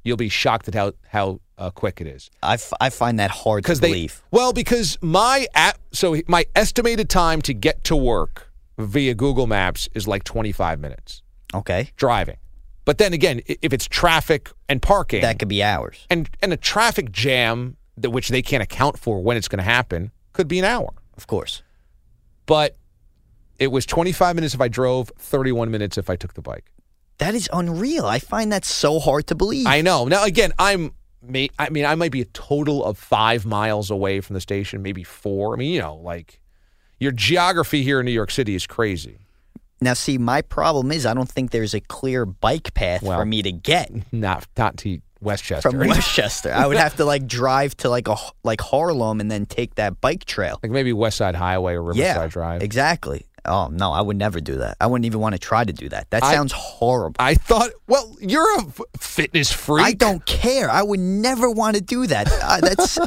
[0.05, 2.31] you'll be shocked at how how uh, quick it is.
[2.43, 4.23] I, f- I find that hard to they believe.
[4.31, 9.89] well, because my app, so my estimated time to get to work via Google Maps
[9.95, 11.23] is like 25 minutes
[11.55, 11.91] Okay.
[11.97, 12.37] driving.
[12.85, 16.07] But then again, if it's traffic and parking, That could be hours.
[16.11, 19.65] and and a traffic jam that which they can't account for when it's going to
[19.65, 20.91] happen could be an hour.
[21.17, 21.63] Of course.
[22.47, 22.77] But
[23.59, 26.71] it was 25 minutes if I drove, 31 minutes if I took the bike.
[27.19, 28.05] That is unreal.
[28.05, 29.67] I find that so hard to believe.
[29.67, 30.05] I know.
[30.07, 34.21] Now again, I'm may I mean I might be a total of 5 miles away
[34.21, 35.55] from the station, maybe 4.
[35.55, 36.41] I mean, you know, like
[37.01, 39.26] your geography here in New York City is crazy.
[39.81, 43.25] Now, see, my problem is I don't think there's a clear bike path Well, for
[43.27, 45.71] me to get Not not to Westchester.
[45.71, 46.53] from Westchester.
[46.53, 50.01] I would have to like drive to like a like Harlem and then take that
[50.01, 50.59] bike trail.
[50.63, 52.63] like maybe West Side Highway or Riverside yeah, Drive.
[52.63, 53.27] exactly.
[53.49, 54.77] Oh no, I would never do that.
[54.81, 56.11] I wouldn't even want to try to do that.
[56.11, 57.15] That I- sounds horrible.
[57.21, 58.65] I thought, well, you're a
[58.99, 59.87] fitness freak.
[59.87, 60.69] I don't care.
[60.69, 62.29] I would never want to do that.
[62.43, 62.99] Uh, that's.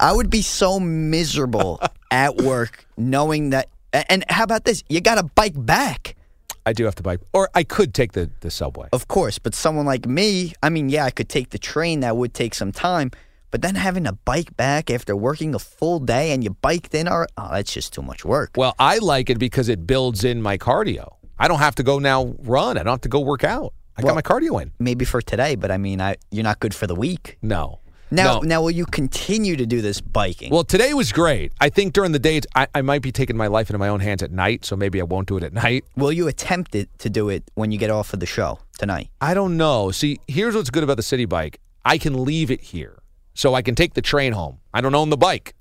[0.00, 3.68] I would be so miserable at work knowing that.
[3.92, 4.82] And how about this?
[4.88, 6.16] You got to bike back.
[6.64, 8.88] I do have to bike, or I could take the the subway.
[8.92, 12.00] Of course, but someone like me, I mean, yeah, I could take the train.
[12.00, 13.10] That would take some time.
[13.52, 17.08] But then having to bike back after working a full day and you biked in,
[17.08, 18.50] or oh, that's just too much work.
[18.56, 21.14] Well, I like it because it builds in my cardio.
[21.38, 22.76] I don't have to go now run.
[22.76, 23.72] I don't have to go work out.
[23.96, 24.72] I Well- got my cardio in.
[24.80, 27.38] Maybe for today, but I mean, I, you're not good for the week.
[27.40, 27.78] No.
[28.10, 28.40] Now, No.
[28.40, 30.50] now, will you continue to do this biking?
[30.52, 31.52] Well, today was great.
[31.60, 34.00] I think during the day, I, I might be taking my life into my own
[34.00, 35.84] hands at night, so maybe I won't do it at night.
[35.96, 39.10] will you attempt it to do it when you get off of the show tonight?
[39.20, 39.90] I don't know.
[39.90, 42.98] See, here's what's good about the Citi Bike I can leave it here,
[43.34, 44.58] so I can take the train home.
[44.72, 45.54] I don't own the bike.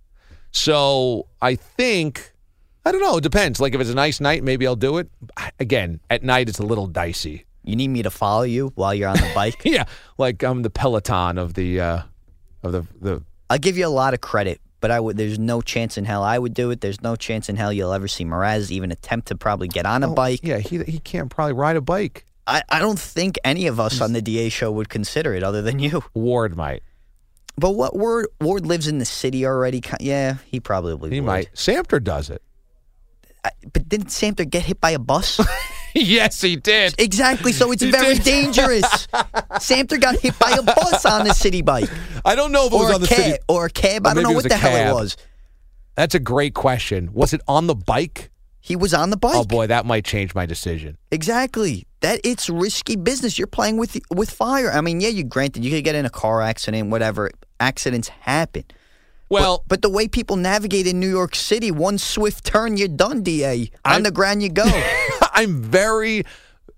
[0.51, 2.31] So I think,
[2.85, 3.17] I don't know.
[3.17, 3.59] It depends.
[3.59, 5.09] Like if it's a nice night, maybe I'll do it.
[5.59, 7.45] Again, at night, it's a little dicey.
[7.63, 9.61] You need me to follow you while you're on the bike?
[9.65, 9.85] Yeah,
[10.17, 12.01] like I'm the Peloton of the, uh,
[12.65, 15.17] of the, the I'll give you a lot of credit, but I would.
[15.17, 16.81] There's no chance in hell I would do it.
[16.81, 20.03] There's no chance in hell you'll ever see Mraz even attempt to probably get on
[20.03, 20.41] a oh, bike.
[20.43, 22.25] Oh, Yeah, he, he can't probably ride a bike.
[22.47, 25.61] I, I don't think any of us on the DA show would consider it other
[25.61, 26.03] than you.
[26.13, 26.83] Ward might.
[27.57, 29.81] But what Ward Ward lives in the city already?
[29.81, 31.25] ki- Yeah, he probably He would.
[31.25, 31.49] might.
[31.53, 32.41] Samter does it.
[33.43, 35.39] I- But didn't Samter get hit by a bus?
[36.07, 36.93] yes, he did.
[36.99, 37.51] exactly.
[37.51, 38.23] So it's He very did.
[38.53, 39.07] dangerous.
[39.59, 41.89] Samter got hit by a bus on the Citi Bike,
[42.25, 43.37] I don't know if it was on the cab, city.
[43.47, 44.05] or a cab.
[44.05, 45.17] Or I don't know what the a hell it was.
[45.95, 47.11] That's a great question.
[47.13, 48.29] Was it on the bike?
[48.59, 49.35] He was on the bike.
[49.35, 50.97] Oh boy, that might change my decision.
[51.11, 51.85] Exactly.
[52.01, 53.37] That it's risky business.
[53.37, 54.71] You're playing with with fire.
[54.71, 57.29] I mean, yeah, you granted you could get in a car accident, whatever.
[57.59, 58.63] Accidents happen.
[59.29, 62.87] Well, But, but the way people navigate in New York City, one swift turn, you're
[62.87, 63.71] done, DA.
[63.85, 64.65] On I'm- the ground you go.
[65.33, 66.23] I'm very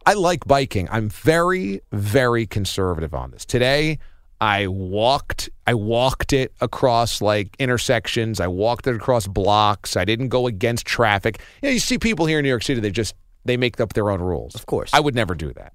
[0.05, 0.88] I like biking.
[0.89, 3.45] I'm very very conservative on this.
[3.45, 3.99] Today
[4.39, 8.39] I walked I walked it across like intersections.
[8.39, 9.97] I walked it across blocks.
[9.97, 11.41] I didn't go against traffic.
[11.62, 13.93] You know, you see people here in New York City they just they make up
[13.93, 14.55] their own rules.
[14.55, 14.89] Of course.
[14.93, 15.73] I would never do that.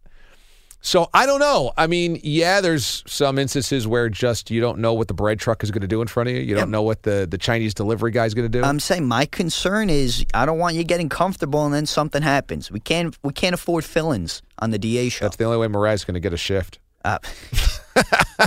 [0.84, 1.72] So I don't know.
[1.76, 5.62] I mean, yeah, there's some instances where just you don't know what the bread truck
[5.62, 6.42] is going to do in front of you.
[6.42, 8.64] You don't know what the, the Chinese delivery guy is going to do.
[8.64, 12.70] I'm saying my concern is I don't want you getting comfortable and then something happens.
[12.70, 15.24] We can't we can't afford fill-ins on the DA show.
[15.24, 16.80] That's the only way is going to get a shift.
[17.04, 17.18] Uh,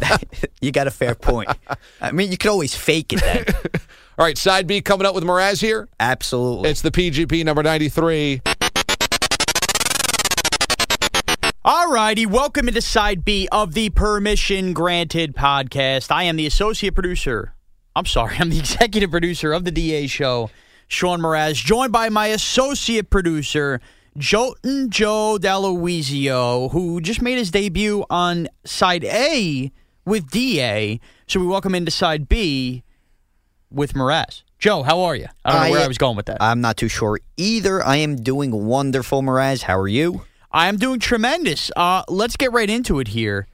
[0.61, 1.49] you got a fair point.
[2.01, 3.45] I mean, you could always fake it then.
[4.17, 5.89] All right, side B coming up with Mraz here.
[5.99, 6.69] Absolutely.
[6.69, 8.41] It's the PGP number 93.
[11.67, 16.11] All righty, welcome into side B of the Permission Granted podcast.
[16.11, 17.55] I am the associate producer.
[17.95, 20.51] I'm sorry, I'm the executive producer of the DA show,
[20.87, 23.81] Sean Mraz, joined by my associate producer,
[24.15, 29.71] Jolton Joe D'Aloisio, who just made his debut on side A
[30.05, 30.99] with DA.
[31.25, 32.83] So we welcome into side B
[33.71, 34.43] with Mraz.
[34.59, 35.25] Joe, how are you?
[35.43, 36.43] I don't know where I was going with that.
[36.43, 37.83] I'm not too sure either.
[37.83, 39.63] I am doing wonderful, Mraz.
[39.63, 40.21] How are you?
[40.55, 41.69] I am doing tremendous.
[41.75, 43.45] Uh, let's get right into it here.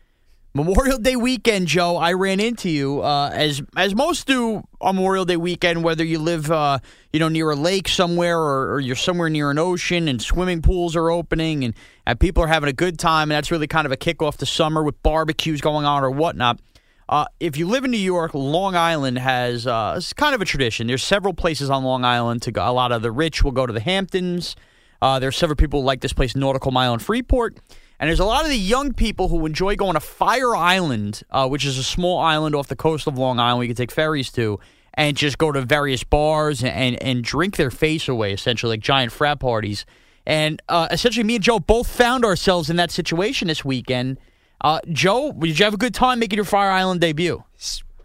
[0.53, 1.97] Memorial Day weekend, Joe.
[1.97, 5.83] I ran into you uh, as as most do on Memorial Day weekend.
[5.83, 6.77] Whether you live, uh,
[7.11, 10.61] you know, near a lake somewhere, or, or you're somewhere near an ocean, and swimming
[10.61, 11.73] pools are opening, and,
[12.05, 14.45] and people are having a good time, and that's really kind of a kickoff to
[14.45, 16.59] summer with barbecues going on or whatnot.
[17.09, 20.45] Uh, if you live in New York, Long Island has uh, it's kind of a
[20.45, 20.85] tradition.
[20.85, 22.63] There's several places on Long Island to go.
[22.63, 24.55] A lot of the rich will go to the Hamptons.
[25.01, 27.57] Uh, there's several people who like this place, Nautical Mile in Freeport.
[27.99, 31.47] And there's a lot of the young people who enjoy going to Fire Island, uh,
[31.47, 34.31] which is a small island off the coast of Long Island we can take ferries
[34.31, 34.59] to,
[34.95, 38.79] and just go to various bars and, and, and drink their face away, essentially, like
[38.79, 39.85] giant frat parties.
[40.25, 44.17] And uh, essentially, me and Joe both found ourselves in that situation this weekend.
[44.61, 47.43] Uh, Joe, did you have a good time making your Fire Island debut?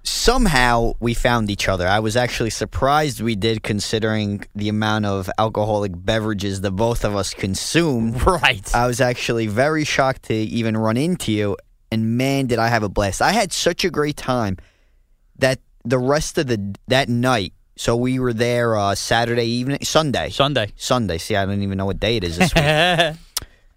[0.07, 1.87] Somehow we found each other.
[1.88, 7.16] I was actually surprised we did, considering the amount of alcoholic beverages the both of
[7.16, 8.23] us consumed.
[8.27, 8.73] Right.
[8.75, 11.57] I was actually very shocked to even run into you,
[11.90, 13.21] and man, did I have a blast!
[13.23, 14.59] I had such a great time
[15.38, 17.53] that the rest of the that night.
[17.77, 20.73] So we were there uh, Saturday evening, Sunday, Sunday.
[20.77, 21.19] Sunday.
[21.19, 23.16] See, I don't even know what day it is this week.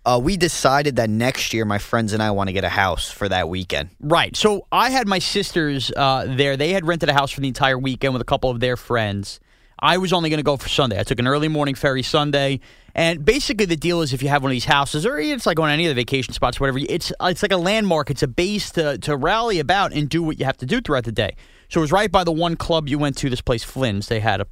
[0.10, 3.12] uh, we decided that next year, my friends and I want to get a house
[3.12, 3.90] for that weekend.
[4.00, 4.36] Right.
[4.36, 6.58] So I had my sisters uh, there.
[6.58, 9.40] They had rented a house for the entire weekend with a couple of their friends.
[9.82, 11.00] I was only going to go for Sunday.
[11.00, 12.60] I took an early morning ferry Sunday,
[12.96, 15.60] and basically the deal is if you have one of these houses, or it's like
[15.60, 18.10] on any of the vacation spots, whatever, it's it's like a landmark.
[18.10, 21.06] It's a base to to rally about and do what you have to do throughout
[21.06, 21.36] the day.
[21.70, 23.30] So it was right by the one club you went to.
[23.30, 24.08] This place, Flynn's.
[24.08, 24.48] They had a.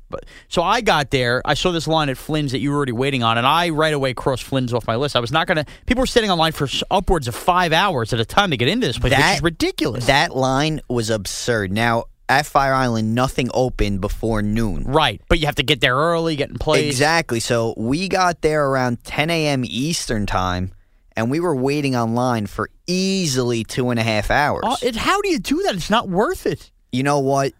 [0.47, 1.41] So I got there.
[1.45, 3.93] I saw this line at Flynn's that you were already waiting on, and I right
[3.93, 5.15] away crossed Flynn's off my list.
[5.15, 5.65] I was not going to.
[5.87, 8.85] People were standing online for upwards of five hours at a time to get into
[8.85, 10.05] this place, which is ridiculous.
[10.05, 11.71] That line was absurd.
[11.71, 14.83] Now, at Fire Island, nothing opened before noon.
[14.83, 16.85] Right, but you have to get there early, get in place.
[16.85, 17.39] Exactly.
[17.39, 19.63] So we got there around 10 a.m.
[19.65, 20.71] Eastern time,
[21.15, 24.63] and we were waiting online for easily two and a half hours.
[24.65, 25.75] Oh, it, how do you do that?
[25.75, 26.71] It's not worth it.
[26.91, 27.53] You know what?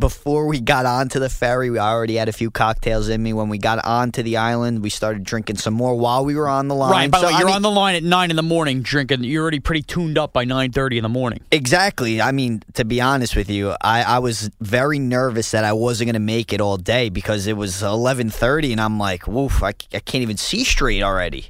[0.00, 3.32] Before we got onto the ferry, we already had a few cocktails in me.
[3.32, 6.68] When we got onto the island, we started drinking some more while we were on
[6.68, 6.92] the line.
[6.92, 8.82] Right, by the So, way, you're mean- on the line at nine in the morning
[8.82, 9.24] drinking.
[9.24, 11.40] You're already pretty tuned up by nine thirty in the morning.
[11.50, 12.20] Exactly.
[12.22, 16.06] I mean, to be honest with you, I, I was very nervous that I wasn't
[16.06, 19.64] going to make it all day because it was eleven thirty, and I'm like, woof,
[19.64, 21.48] I, I can't even see straight already.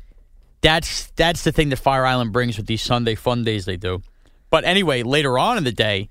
[0.63, 4.01] That's that's the thing that Fire Island brings with these Sunday fun days they do.
[4.49, 6.09] But anyway, later on in the day,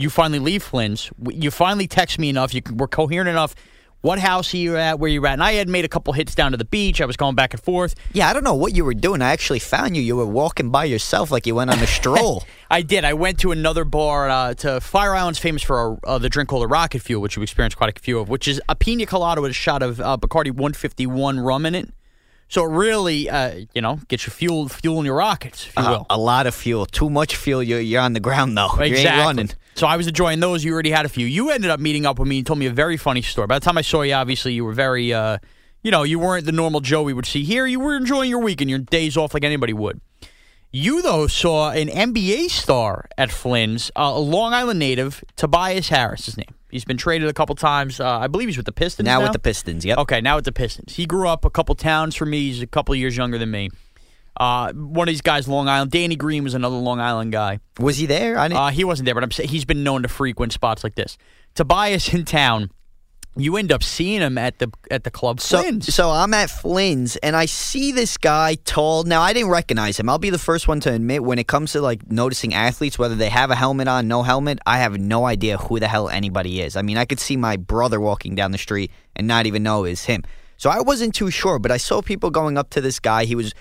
[0.00, 1.10] you finally leave Flynn's.
[1.28, 2.54] You finally text me enough.
[2.54, 3.54] You were coherent enough.
[4.02, 4.98] What house are you at?
[4.98, 5.34] Where you at?
[5.34, 7.02] And I had made a couple hits down to the beach.
[7.02, 7.94] I was going back and forth.
[8.14, 9.20] Yeah, I don't know what you were doing.
[9.20, 10.02] I actually found you.
[10.02, 12.44] You were walking by yourself like you went on a stroll.
[12.70, 13.04] I did.
[13.04, 14.30] I went to another bar.
[14.30, 17.42] Uh, to Fire Island's famous for uh, the drink called the Rocket Fuel, which you
[17.42, 20.16] experienced quite a few of, which is a pina colada with a shot of uh,
[20.16, 21.90] Bacardi 151 rum in it.
[22.48, 25.90] So it really, uh, you know, gets you fuel, fueling your rockets, if you Uh,
[25.90, 26.06] will.
[26.10, 27.62] a lot of fuel, too much fuel.
[27.62, 28.74] You're, you're on the ground though.
[28.82, 29.50] You ain't running.
[29.80, 30.62] So I was enjoying those.
[30.62, 31.24] You already had a few.
[31.24, 33.46] You ended up meeting up with me and told me a very funny story.
[33.46, 35.38] By the time I saw you, obviously you were very, uh,
[35.82, 37.64] you know, you weren't the normal Joe we would see here.
[37.64, 40.02] You were enjoying your weekend, your days off like anybody would.
[40.70, 46.26] You though saw an NBA star at Flynn's, uh, a Long Island native, Tobias Harris.
[46.26, 46.54] His name.
[46.70, 48.00] He's been traded a couple times.
[48.00, 49.22] Uh, I believe he's with the Pistons Now now.
[49.22, 49.86] with the Pistons.
[49.86, 49.96] Yep.
[49.96, 50.96] Okay, now with the Pistons.
[50.96, 52.50] He grew up a couple towns from me.
[52.50, 53.70] He's a couple years younger than me.
[54.36, 55.90] Uh, one of these guys, Long Island.
[55.90, 57.60] Danny Green was another Long Island guy.
[57.78, 58.38] Was he there?
[58.38, 58.60] I didn't.
[58.60, 61.18] Uh, he wasn't there, but I'm he's been known to frequent spots like this.
[61.54, 62.70] Tobias in town,
[63.36, 65.94] you end up seeing him at the at the club So, Flynn's.
[65.94, 69.04] so I'm at Flynn's and I see this guy tall.
[69.04, 70.08] Now I didn't recognize him.
[70.08, 73.14] I'll be the first one to admit when it comes to like noticing athletes, whether
[73.14, 76.60] they have a helmet on, no helmet, I have no idea who the hell anybody
[76.60, 76.76] is.
[76.76, 79.84] I mean, I could see my brother walking down the street and not even know
[79.84, 80.22] it's him.
[80.56, 83.24] So I wasn't too sure, but I saw people going up to this guy.
[83.24, 83.54] He was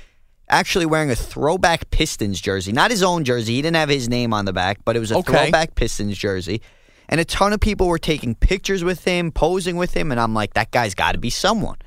[0.50, 3.56] actually wearing a throwback Pistons jersey, not his own jersey.
[3.56, 5.32] He didn't have his name on the back, but it was a Okay.
[5.32, 6.62] throwback Pistons jersey.
[7.08, 10.34] And a ton of people were taking pictures with him, posing with him, and I'm
[10.34, 11.78] like, that guy's got to be someone.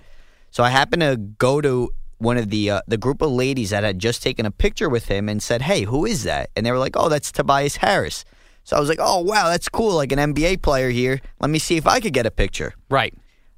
[0.50, 3.82] So I happened to go to one of the uh, the group of ladies that
[3.82, 6.70] had just taken a picture with him and said, "Hey, who is that?" And they
[6.70, 8.24] were like, "Oh, that's Tobias Harris."
[8.64, 11.20] So I was like, "Oh, wow, that's cool, like an NBA player here.
[11.40, 13.12] Let me see if I could get a picture." right.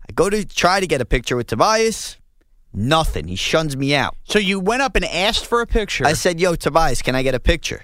[0.08, 2.16] I go to try to get a picture with Tobias.
[2.74, 3.28] Nothing.
[3.28, 4.16] He shuns me out.
[4.24, 6.04] So you went up and asked for a picture.
[6.04, 7.82] I said, "Yo, Tobias, can I get a picture?"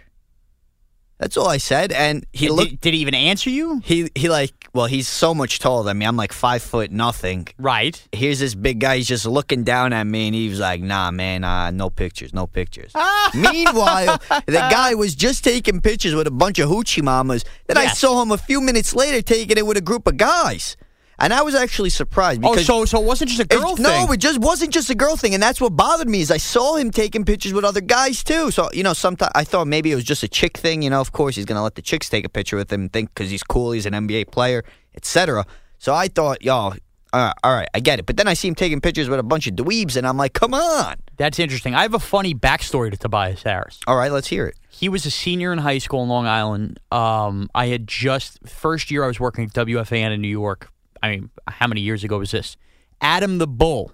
[1.20, 2.80] That's all I said, and he did, looked.
[2.80, 3.82] did he even answer you?
[3.84, 6.06] He he like well, he's so much taller than me.
[6.06, 7.46] I'm like five foot nothing.
[7.58, 8.02] Right.
[8.12, 8.96] Here's this big guy.
[8.96, 12.32] He's just looking down at me, and he was like, "Nah, man, uh, no pictures,
[12.32, 12.92] no pictures."
[13.34, 17.44] Meanwhile, the guy was just taking pictures with a bunch of hoochie mamas.
[17.66, 20.76] Then I saw him a few minutes later taking it with a group of guys,
[21.20, 23.82] and I was actually surprised Oh, so so it wasn't just a girl it, thing.
[23.84, 26.20] no, it just wasn't just a girl thing, and that's what bothered me.
[26.20, 28.50] Is I saw him taking pictures with other guys too.
[28.50, 30.82] So you know, sometimes I thought maybe it was just a chick thing.
[30.82, 32.92] You know, of course he's gonna let the chicks take a picture with him, and
[32.92, 35.44] think because he's cool, he's an NBA player, etc.
[35.78, 36.74] So I thought, yo, all
[37.12, 38.06] right, all right, I get it.
[38.06, 40.32] But then I see him taking pictures with a bunch of dweebs, and I'm like,
[40.32, 40.96] come on.
[41.16, 41.74] That's interesting.
[41.74, 43.80] I have a funny backstory to Tobias Harris.
[43.86, 44.56] All right, let's hear it.
[44.70, 46.80] He was a senior in high school in Long Island.
[46.92, 50.70] Um, I had just first year I was working at WFAN in New York.
[51.02, 52.56] I mean, how many years ago was this?
[53.00, 53.92] Adam the Bull.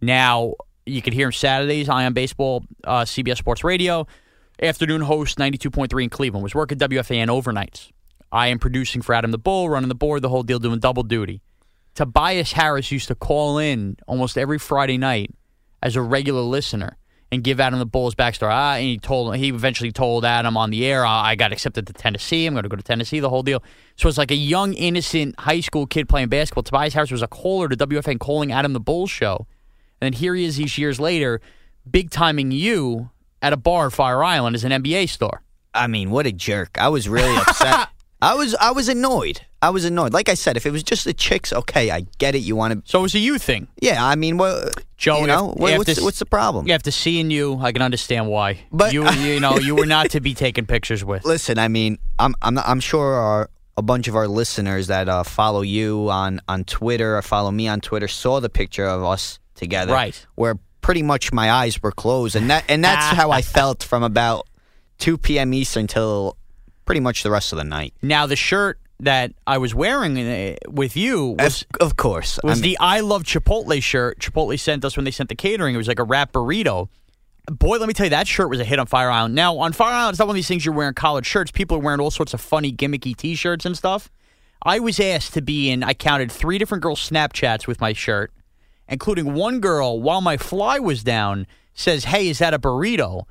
[0.00, 0.54] Now
[0.86, 1.88] you could hear him Saturdays.
[1.88, 4.06] I Ion Baseball, uh, CBS Sports Radio,
[4.60, 6.42] afternoon host, ninety-two point three in Cleveland.
[6.42, 7.90] Was working WFAN overnights.
[8.32, 11.02] I am producing for Adam the Bull, running the board, the whole deal, doing double
[11.02, 11.42] duty.
[11.94, 15.34] Tobias Harris used to call in almost every Friday night
[15.82, 16.96] as a regular listener
[17.32, 18.50] and give Adam the Bull's backstory.
[18.52, 21.86] Ah, and he told he eventually told Adam on the air, "Ah, I got accepted
[21.86, 22.46] to Tennessee.
[22.46, 23.20] I'm going to go to Tennessee.
[23.20, 23.62] The whole deal.
[23.96, 26.62] So it's like a young, innocent high school kid playing basketball.
[26.62, 29.46] Tobias Harris was a caller to WFAN calling Adam the Bulls show,
[30.00, 31.40] and then here he is these years later,
[31.90, 35.42] big timing you at a bar in Fire Island as an NBA star.
[35.74, 36.76] I mean, what a jerk.
[36.78, 37.88] I was really upset.
[38.22, 39.40] I was I was annoyed.
[39.60, 40.12] I was annoyed.
[40.12, 42.38] Like I said, if it was just the chicks, okay, I get it.
[42.38, 43.68] You want to, So it was a you thing.
[43.80, 44.04] yeah.
[44.04, 46.70] I mean, well, Joe, you know, if- what- what's this- what's the problem?
[46.70, 48.60] After seeing you, I can understand why.
[48.72, 51.24] But- you, you know, you were not to be taken pictures with.
[51.24, 55.22] Listen, I mean, I'm I'm I'm sure our a bunch of our listeners that uh,
[55.24, 59.38] follow you on on Twitter or follow me on Twitter saw the picture of us
[59.54, 60.26] together, Right.
[60.34, 64.02] Where pretty much my eyes were closed, and that and that's how I felt from
[64.02, 64.46] about
[64.98, 65.54] two p.m.
[65.54, 66.36] Eastern till
[66.84, 67.94] pretty much the rest of the night.
[68.02, 72.58] Now the shirt that I was wearing uh, with you was Of, of course, was
[72.58, 74.20] I mean, the I love Chipotle shirt.
[74.20, 75.74] Chipotle sent us when they sent the catering.
[75.74, 76.88] It was like a wrap burrito.
[77.50, 79.34] boy, let me tell you, that shirt was a hit on Fire Island.
[79.34, 81.50] Now, on Fire Island, it's not one of these things you're wearing college shirts.
[81.50, 84.08] People are wearing all sorts of funny, gimmicky t shirts and stuff.
[84.64, 88.32] I was asked to be in, I counted three different girls' Snapchats with my shirt,
[88.88, 93.24] including one girl, while my fly was down, says, Hey, is that a burrito?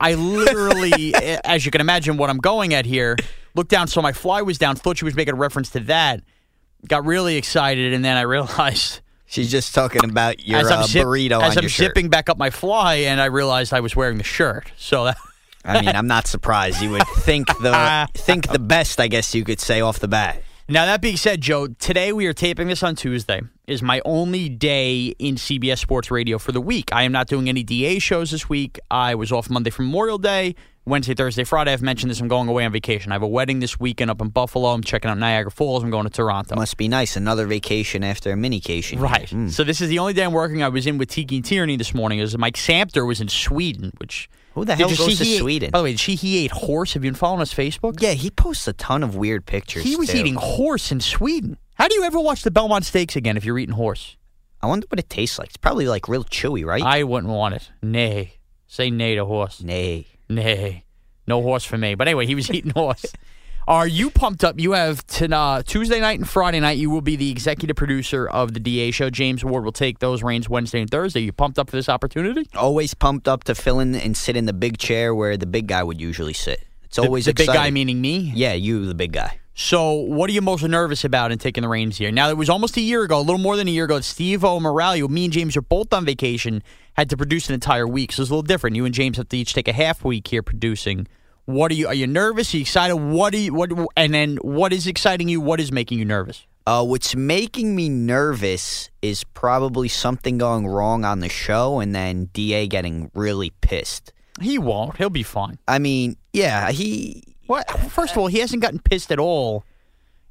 [0.00, 3.16] I literally, as you can imagine, what I'm going at here,
[3.54, 6.22] looked down, so my fly was down, thought she was making a reference to that,
[6.88, 9.00] got really excited, and then I realized.
[9.26, 11.88] She's just talking about your uh, zip- burrito as I'm your shirt.
[11.88, 14.72] zipping back up my fly, and I realized I was wearing the shirt.
[14.76, 15.18] So that,
[15.64, 16.82] I mean, I'm not surprised.
[16.82, 20.42] You would think the think the best, I guess you could say off the bat.
[20.68, 23.42] Now, that being said, Joe, today we are taping this on Tuesday.
[23.70, 26.92] Is my only day in CBS Sports Radio for the week.
[26.92, 28.80] I am not doing any DA shows this week.
[28.90, 30.56] I was off Monday for Memorial Day.
[30.86, 31.72] Wednesday, Thursday, Friday.
[31.72, 32.20] I've mentioned this.
[32.20, 33.12] I'm going away on vacation.
[33.12, 34.70] I have a wedding this weekend up in Buffalo.
[34.70, 35.84] I'm checking out Niagara Falls.
[35.84, 36.56] I'm going to Toronto.
[36.56, 37.16] Must be nice.
[37.16, 38.98] Another vacation after a minication.
[38.98, 39.30] Right.
[39.30, 39.46] Hmm.
[39.50, 40.64] So this is the only day I'm working.
[40.64, 42.18] I was in with Tiki and Tierney this morning.
[42.18, 45.70] As Mike Samter was in Sweden, which Who the hell you goes to ate- Sweden?
[45.70, 46.94] by the way, did she he ate horse?
[46.94, 48.02] Have you been following us Facebook?
[48.02, 49.84] Yeah, he posts a ton of weird pictures.
[49.84, 50.18] He was too.
[50.18, 51.56] eating horse in Sweden.
[51.80, 54.18] How do you ever watch the Belmont Stakes again if you're eating horse?
[54.60, 55.48] I wonder what it tastes like.
[55.48, 56.82] It's probably like real chewy, right?
[56.82, 57.70] I wouldn't want it.
[57.82, 58.34] Nay.
[58.66, 59.62] Say nay to horse.
[59.62, 60.06] Nay.
[60.28, 60.84] Nay.
[61.26, 61.94] No horse for me.
[61.94, 63.06] But anyway, he was eating horse.
[63.66, 64.60] Are you pumped up?
[64.60, 66.76] You have to, uh, Tuesday night and Friday night.
[66.76, 69.08] You will be the executive producer of the DA show.
[69.08, 71.20] James Ward will take those reins Wednesday and Thursday.
[71.20, 72.46] You pumped up for this opportunity?
[72.54, 75.68] Always pumped up to fill in and sit in the big chair where the big
[75.68, 76.62] guy would usually sit.
[76.84, 78.32] It's The- always the, big guy, meaning me.
[78.34, 79.39] Yeah, you, the big guy.
[79.62, 82.10] So, what are you most nervous about in taking the reins here?
[82.10, 84.00] Now, it was almost a year ago, a little more than a year ago.
[84.00, 86.62] Steve O'Morale, me and James are both on vacation,
[86.94, 88.10] had to produce an entire week.
[88.10, 88.74] So it's a little different.
[88.74, 91.06] You and James have to each take a half week here producing.
[91.44, 91.88] What are you?
[91.88, 92.54] Are you nervous?
[92.54, 92.96] Are you excited?
[92.96, 93.52] What are you?
[93.52, 93.70] What?
[93.98, 95.42] And then, what is exciting you?
[95.42, 96.46] What is making you nervous?
[96.66, 102.30] Uh, what's making me nervous is probably something going wrong on the show and then
[102.32, 104.14] DA getting really pissed.
[104.40, 104.96] He won't.
[104.96, 105.58] He'll be fine.
[105.68, 107.24] I mean, yeah, he.
[107.50, 107.68] What?
[107.90, 109.64] First of all, he hasn't gotten pissed at all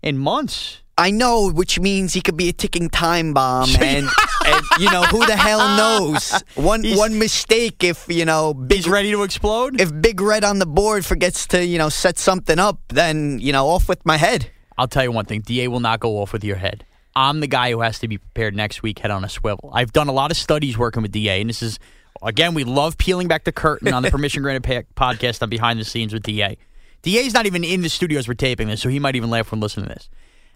[0.01, 0.81] in months.
[0.97, 4.07] I know, which means he could be a ticking time bomb, and,
[4.45, 6.41] and you know who the hell knows?
[6.55, 9.81] One He's- one mistake, if you know, big, He's ready to explode.
[9.81, 13.51] if Big Red on the board forgets to you know set something up, then you
[13.51, 14.49] know off with my head.
[14.77, 16.85] I'll tell you one thing: Da will not go off with your head.
[17.17, 19.71] I'm the guy who has to be prepared next week, head on a swivel.
[19.73, 21.79] I've done a lot of studies working with Da, and this is
[22.21, 25.85] again, we love peeling back the curtain on the Permission Granted podcast on behind the
[25.85, 26.55] scenes with Da.
[27.01, 29.59] Da's not even in the studios we're taping this, so he might even laugh when
[29.61, 30.09] listening to this.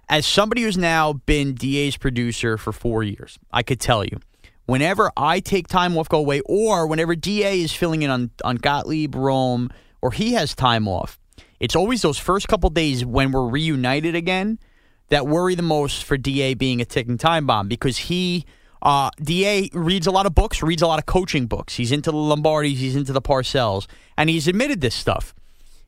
[0.09, 4.19] As somebody who's now been DA's producer for four years, I could tell you,
[4.65, 8.57] whenever I take time off, go away, or whenever DA is filling in on, on
[8.57, 9.69] Gottlieb, Rome,
[10.01, 11.17] or he has time off,
[11.59, 14.59] it's always those first couple days when we're reunited again
[15.09, 18.45] that worry the most for DA being a ticking time bomb because he,
[18.81, 21.75] uh, DA reads a lot of books, reads a lot of coaching books.
[21.75, 23.87] He's into the Lombardis, he's into the Parcells,
[24.17, 25.33] and he's admitted this stuff.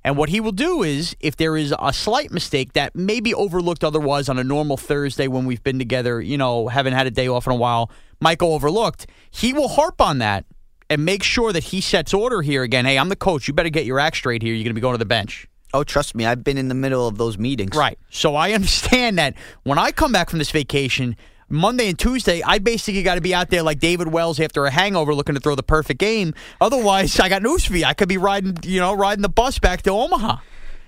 [0.06, 3.34] And what he will do is, if there is a slight mistake that may be
[3.34, 7.12] overlooked otherwise on a normal Thursday when we've been together, you know, haven't had a
[7.12, 7.90] day off in a while,
[8.22, 10.46] might go overlooked, he will harp on that
[10.92, 12.86] and make sure that he sets order here again.
[12.86, 13.48] Hey, I'm the coach.
[13.48, 14.54] You better get your act straight here.
[14.54, 15.48] You're going to be going to the bench.
[15.74, 17.76] Oh, trust me, I've been in the middle of those meetings.
[17.76, 17.98] Right.
[18.12, 19.34] So I understand that
[19.64, 21.16] when I come back from this vacation,
[21.50, 24.72] Monday and Tuesday, I basically got to be out there like David Wells after a
[24.72, 26.34] hangover looking to throw the perfect game.
[26.60, 27.86] Otherwise, I got news for you.
[27.86, 30.38] I could be riding, you know, riding the bus back to Omaha.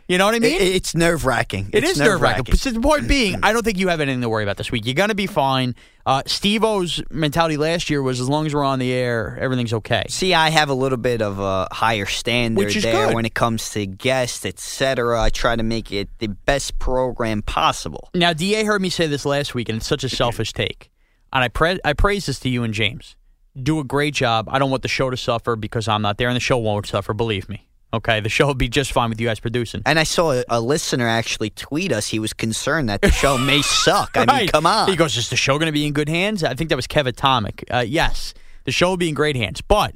[0.08, 0.56] You know what I mean?
[0.56, 1.70] It- it's nerve wracking.
[1.74, 2.46] It is nerve wracking.
[2.50, 4.86] But the point being, I don't think you have anything to worry about this week.
[4.86, 5.76] You're going to be fine.
[6.06, 9.74] Uh, Steve O's mentality last year was as long as we're on the air, everything's
[9.74, 10.04] okay.
[10.08, 13.16] See, I have a little bit of a higher standard there good.
[13.16, 15.22] when it comes to guests, etc.
[15.22, 18.10] I try to make it the best program possible.
[18.16, 20.90] Now, Da heard me say this last week, and it's such a selfish take.
[21.34, 23.18] And I pra- I praise this to you and James.
[23.62, 24.48] Do a great job.
[24.50, 26.86] I don't want the show to suffer because I'm not there, and the show won't
[26.88, 27.14] suffer.
[27.14, 27.68] Believe me.
[27.98, 29.82] Okay, the show will be just fine with you guys producing.
[29.86, 32.08] And I saw a, a listener actually tweet us.
[32.08, 34.12] He was concerned that the show may suck.
[34.16, 34.88] I mean, come on.
[34.90, 36.88] He goes, "Is the show going to be in good hands?" I think that was
[36.88, 37.64] Kevin Tomic.
[37.72, 38.34] Uh, yes,
[38.66, 39.62] the show will be in great hands.
[39.62, 39.96] But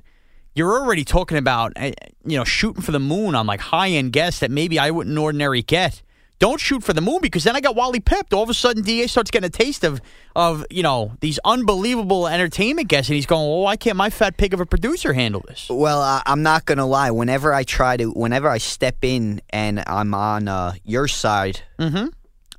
[0.55, 1.91] you're already talking about, uh,
[2.25, 5.17] you know, shooting for the moon on like high end guests that maybe I wouldn't
[5.17, 6.01] ordinarily get.
[6.41, 8.33] Don't shoot for the moon because then I got Wally pipped.
[8.33, 10.01] All of a sudden, Da starts getting a taste of,
[10.35, 14.37] of you know, these unbelievable entertainment guests, and he's going, "Well, why can't my fat
[14.37, 17.11] pig of a producer handle this?" Well, I, I'm not gonna lie.
[17.11, 22.07] Whenever I try to, whenever I step in and I'm on uh, your side, Mm-hmm.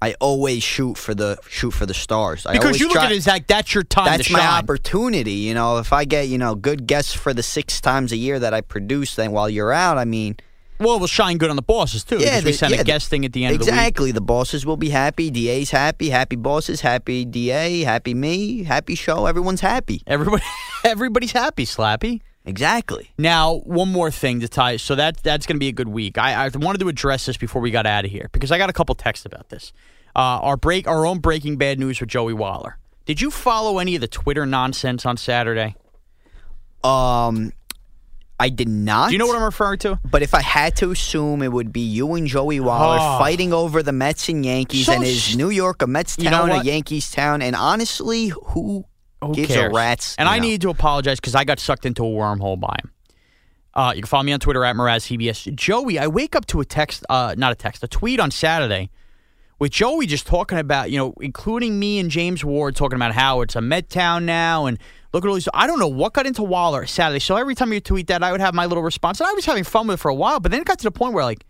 [0.01, 2.45] I always shoot for the shoot for the stars.
[2.47, 5.35] I Because you look try- at it as like that's your time That's my opportunity.
[5.35, 8.39] You know, if I get you know good guests for the six times a year
[8.39, 10.37] that I produce, then while you're out, I mean,
[10.83, 12.19] well, we'll shine good on the bosses too.
[12.19, 13.73] because we the- send yeah, a guesting at the end of the week.
[13.75, 14.13] exactly.
[14.13, 15.31] The bosses will be happy.
[15.31, 16.11] DA's happy.
[16.11, 16.81] Happy bosses.
[16.83, 17.83] Happy DA.
[17.83, 18.65] Happy me.
[18.65, 19.27] Happy show.
[19.27, 20.03] Everyone's happy.
[20.07, 20.43] Everybody,
[20.85, 22.21] everybody's happy, Slappy.
[22.45, 23.11] Exactly.
[23.19, 24.77] Now, one more thing to tie.
[24.77, 26.19] So that that's going to be a good week.
[26.19, 28.69] I, I wanted to address this before we got out of here because I got
[28.69, 29.73] a couple texts about this.
[30.17, 32.79] Uh, our break, our own breaking bad news with Joey Waller.
[33.07, 35.77] Did you follow any of the Twitter nonsense on Saturday?
[36.85, 37.53] Um,
[38.41, 39.09] I did not.
[39.09, 40.01] Do you know what I'm referring to?
[40.11, 43.19] But if I had to assume, it would be you and Joey Waller Oh.
[43.19, 46.49] fighting over the Mets and Yankees, So and is New York a Mets You know
[46.49, 46.63] town, a?
[46.65, 47.41] Yankees town?
[47.43, 48.85] And honestly, who,
[49.21, 49.71] Who gives cares?
[49.71, 50.17] a rat's?
[50.17, 50.45] And I know?
[50.45, 52.91] need to apologize because I got sucked into a wormhole by him.
[53.75, 55.55] Uh, you can follow me on Twitter at Mraz CBS.
[55.55, 58.91] Joey, I wake up to a text, uh, not a text, a tweet on Saturday
[59.59, 63.41] with Joey just talking about, you know, including me and James Ward talking about how
[63.41, 64.79] it's a Met town now and
[65.13, 65.49] look at all these.
[65.55, 67.21] I don't know what got into Waller Saturday.
[67.21, 69.21] So every time you tweet that, I would have my little response.
[69.21, 70.85] And I was having fun with it for a while, but then it got to
[70.85, 71.45] the point where, like,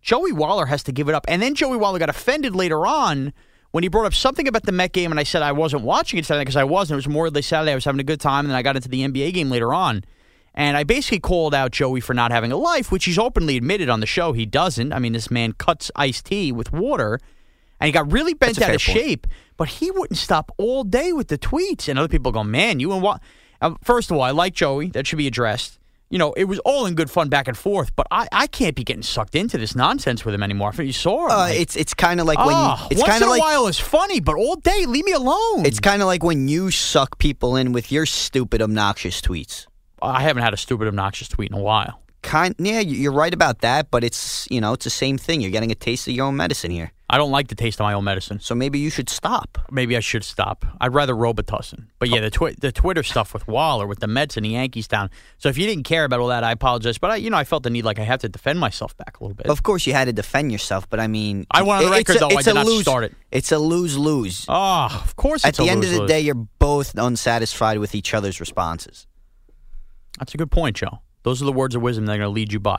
[0.00, 1.24] Joey Waller has to give it up.
[1.28, 3.32] And then Joey Waller got offended later on
[3.70, 6.18] when he brought up something about the Met game, and I said I wasn't watching
[6.18, 6.94] it Saturday because I wasn't.
[6.94, 7.72] It was Memorial Day Saturday.
[7.72, 9.74] I was having a good time, and then I got into the NBA game later
[9.74, 10.04] on.
[10.54, 13.88] And I basically called out Joey for not having a life, which he's openly admitted
[13.88, 14.92] on the show he doesn't.
[14.92, 17.20] I mean, this man cuts iced tea with water,
[17.78, 18.98] and he got really bent out of point.
[18.98, 19.26] shape.
[19.58, 22.92] But he wouldn't stop all day with the tweets, and other people go, "Man, you
[22.92, 23.20] and what?"
[23.60, 24.88] Uh, first of all, I like Joey.
[24.88, 25.78] That should be addressed.
[26.10, 28.74] You know, it was all in good fun back and forth, but I, I can't
[28.74, 30.72] be getting sucked into this nonsense with him anymore.
[30.78, 31.32] You saw him.
[31.32, 33.42] Uh, like, it's it's kind of like when oh, you, it's once in a like
[33.42, 35.66] while it's funny, but all day, leave me alone.
[35.66, 39.66] it's kind of like when you suck people in with your stupid, obnoxious tweets.
[40.00, 42.00] I haven't had a stupid, obnoxious tweet in a while.
[42.22, 45.40] Kind, yeah, you're right about that, but it's you know it's the same thing.
[45.42, 47.84] You're getting a taste of your own medicine here, I don't like the taste of
[47.84, 48.38] my own medicine.
[48.38, 49.56] so maybe you should stop.
[49.70, 50.66] Maybe I should stop.
[50.80, 51.86] I'd rather Robitussin.
[51.98, 52.20] But yeah, oh.
[52.22, 55.08] the twi- the Twitter stuff with Waller, with the Mets and the Yankees down.
[55.38, 56.98] So if you didn't care about all that, I apologize.
[56.98, 59.20] But I, you know, I felt the need like I have to defend myself back
[59.20, 59.46] a little bit.
[59.46, 62.00] Of course, you had to defend yourself, but I mean, I went on the it-
[62.00, 63.14] it's record, a- though, I it's did a not lose, start it.
[63.32, 64.44] It's a lose lose.
[64.48, 65.44] Oh, ah, of course.
[65.46, 66.08] At it's a the end of the lose-lose.
[66.10, 69.06] day, you're both unsatisfied with each other's responses.
[70.18, 70.98] that's a good point, Joe.
[71.22, 72.78] Those are the words of wisdom that are going to lead you by.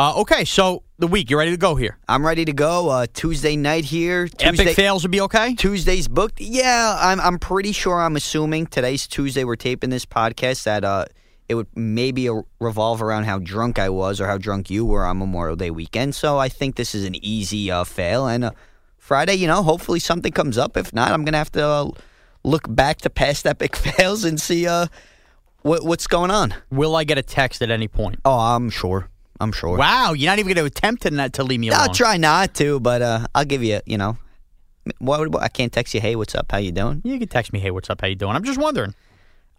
[0.00, 1.98] Uh, okay, so the week, you ready to go here?
[2.08, 2.88] I'm ready to go.
[2.88, 4.28] Uh, Tuesday night here.
[4.28, 5.54] Tuesday, Epic fails would be okay.
[5.54, 6.40] Tuesday's booked.
[6.40, 7.20] Yeah, I'm.
[7.20, 8.00] I'm pretty sure.
[8.00, 9.44] I'm assuming today's Tuesday.
[9.44, 11.04] We're taping this podcast that uh,
[11.50, 12.30] it would maybe
[12.60, 16.14] revolve around how drunk I was or how drunk you were on Memorial Day weekend.
[16.14, 18.26] So I think this is an easy uh, fail.
[18.26, 18.52] And uh,
[18.96, 20.78] Friday, you know, hopefully something comes up.
[20.78, 21.90] If not, I'm gonna have to uh,
[22.42, 24.86] look back to past epic fails and see uh,
[25.60, 26.54] what what's going on.
[26.70, 28.18] Will I get a text at any point?
[28.24, 29.09] Oh, I'm sure.
[29.40, 29.76] I'm sure.
[29.76, 31.80] Wow, you're not even going to attempt to, not, to leave me alone.
[31.80, 33.80] I'll try not to, but uh, I'll give you.
[33.86, 34.18] You know,
[34.98, 36.00] what, what I can't text you.
[36.00, 36.52] Hey, what's up?
[36.52, 37.00] How you doing?
[37.04, 38.00] You can text me, hey, what's up?
[38.00, 38.36] How you doing?
[38.36, 38.94] I'm just wondering.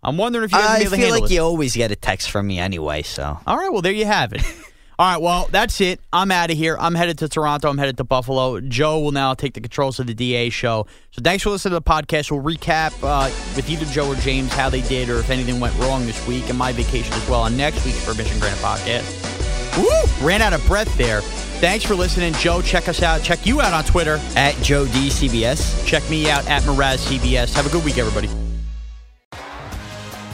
[0.04, 1.32] I'm wondering if you guys I be able to feel like this.
[1.32, 3.02] you always get a text from me anyway.
[3.04, 4.42] So All right, well, there you have it.
[5.00, 6.00] All right, well, that's it.
[6.14, 6.78] I'm out of here.
[6.80, 7.70] I'm headed to Toronto.
[7.70, 8.60] I'm headed to Buffalo.
[8.62, 10.86] Joe will now take the controls of the DA show.
[11.10, 12.30] So thanks for listening to the podcast.
[12.30, 15.76] We'll recap uh, with either Joe or James how they did or if anything went
[15.80, 19.41] wrong this week and my vacation as well on next week's Permission Granted podcast.
[19.78, 20.26] Woo!
[20.26, 21.22] Ran out of breath there.
[21.62, 22.34] Thanks for listening.
[22.34, 23.22] Joe, check us out.
[23.24, 24.20] Check you out on Twitter.
[24.36, 25.86] at Joe D CBS.
[25.86, 27.54] Check me out at Mraz CBS.
[27.54, 28.30] Have a good week, everybody.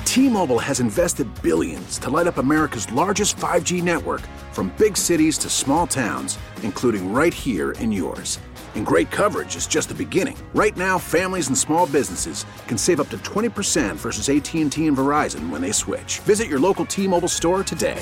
[0.06, 4.22] T-Mobile has invested billions to light up America's largest 5G network
[4.52, 8.40] from big cities to small towns, including right here in yours.
[8.74, 10.36] And great coverage is just the beginning.
[10.56, 15.50] Right now, families and small businesses can save up to 20% versus AT&T and Verizon
[15.52, 16.20] when they switch.
[16.22, 18.02] Visit your local T-Mobile store today.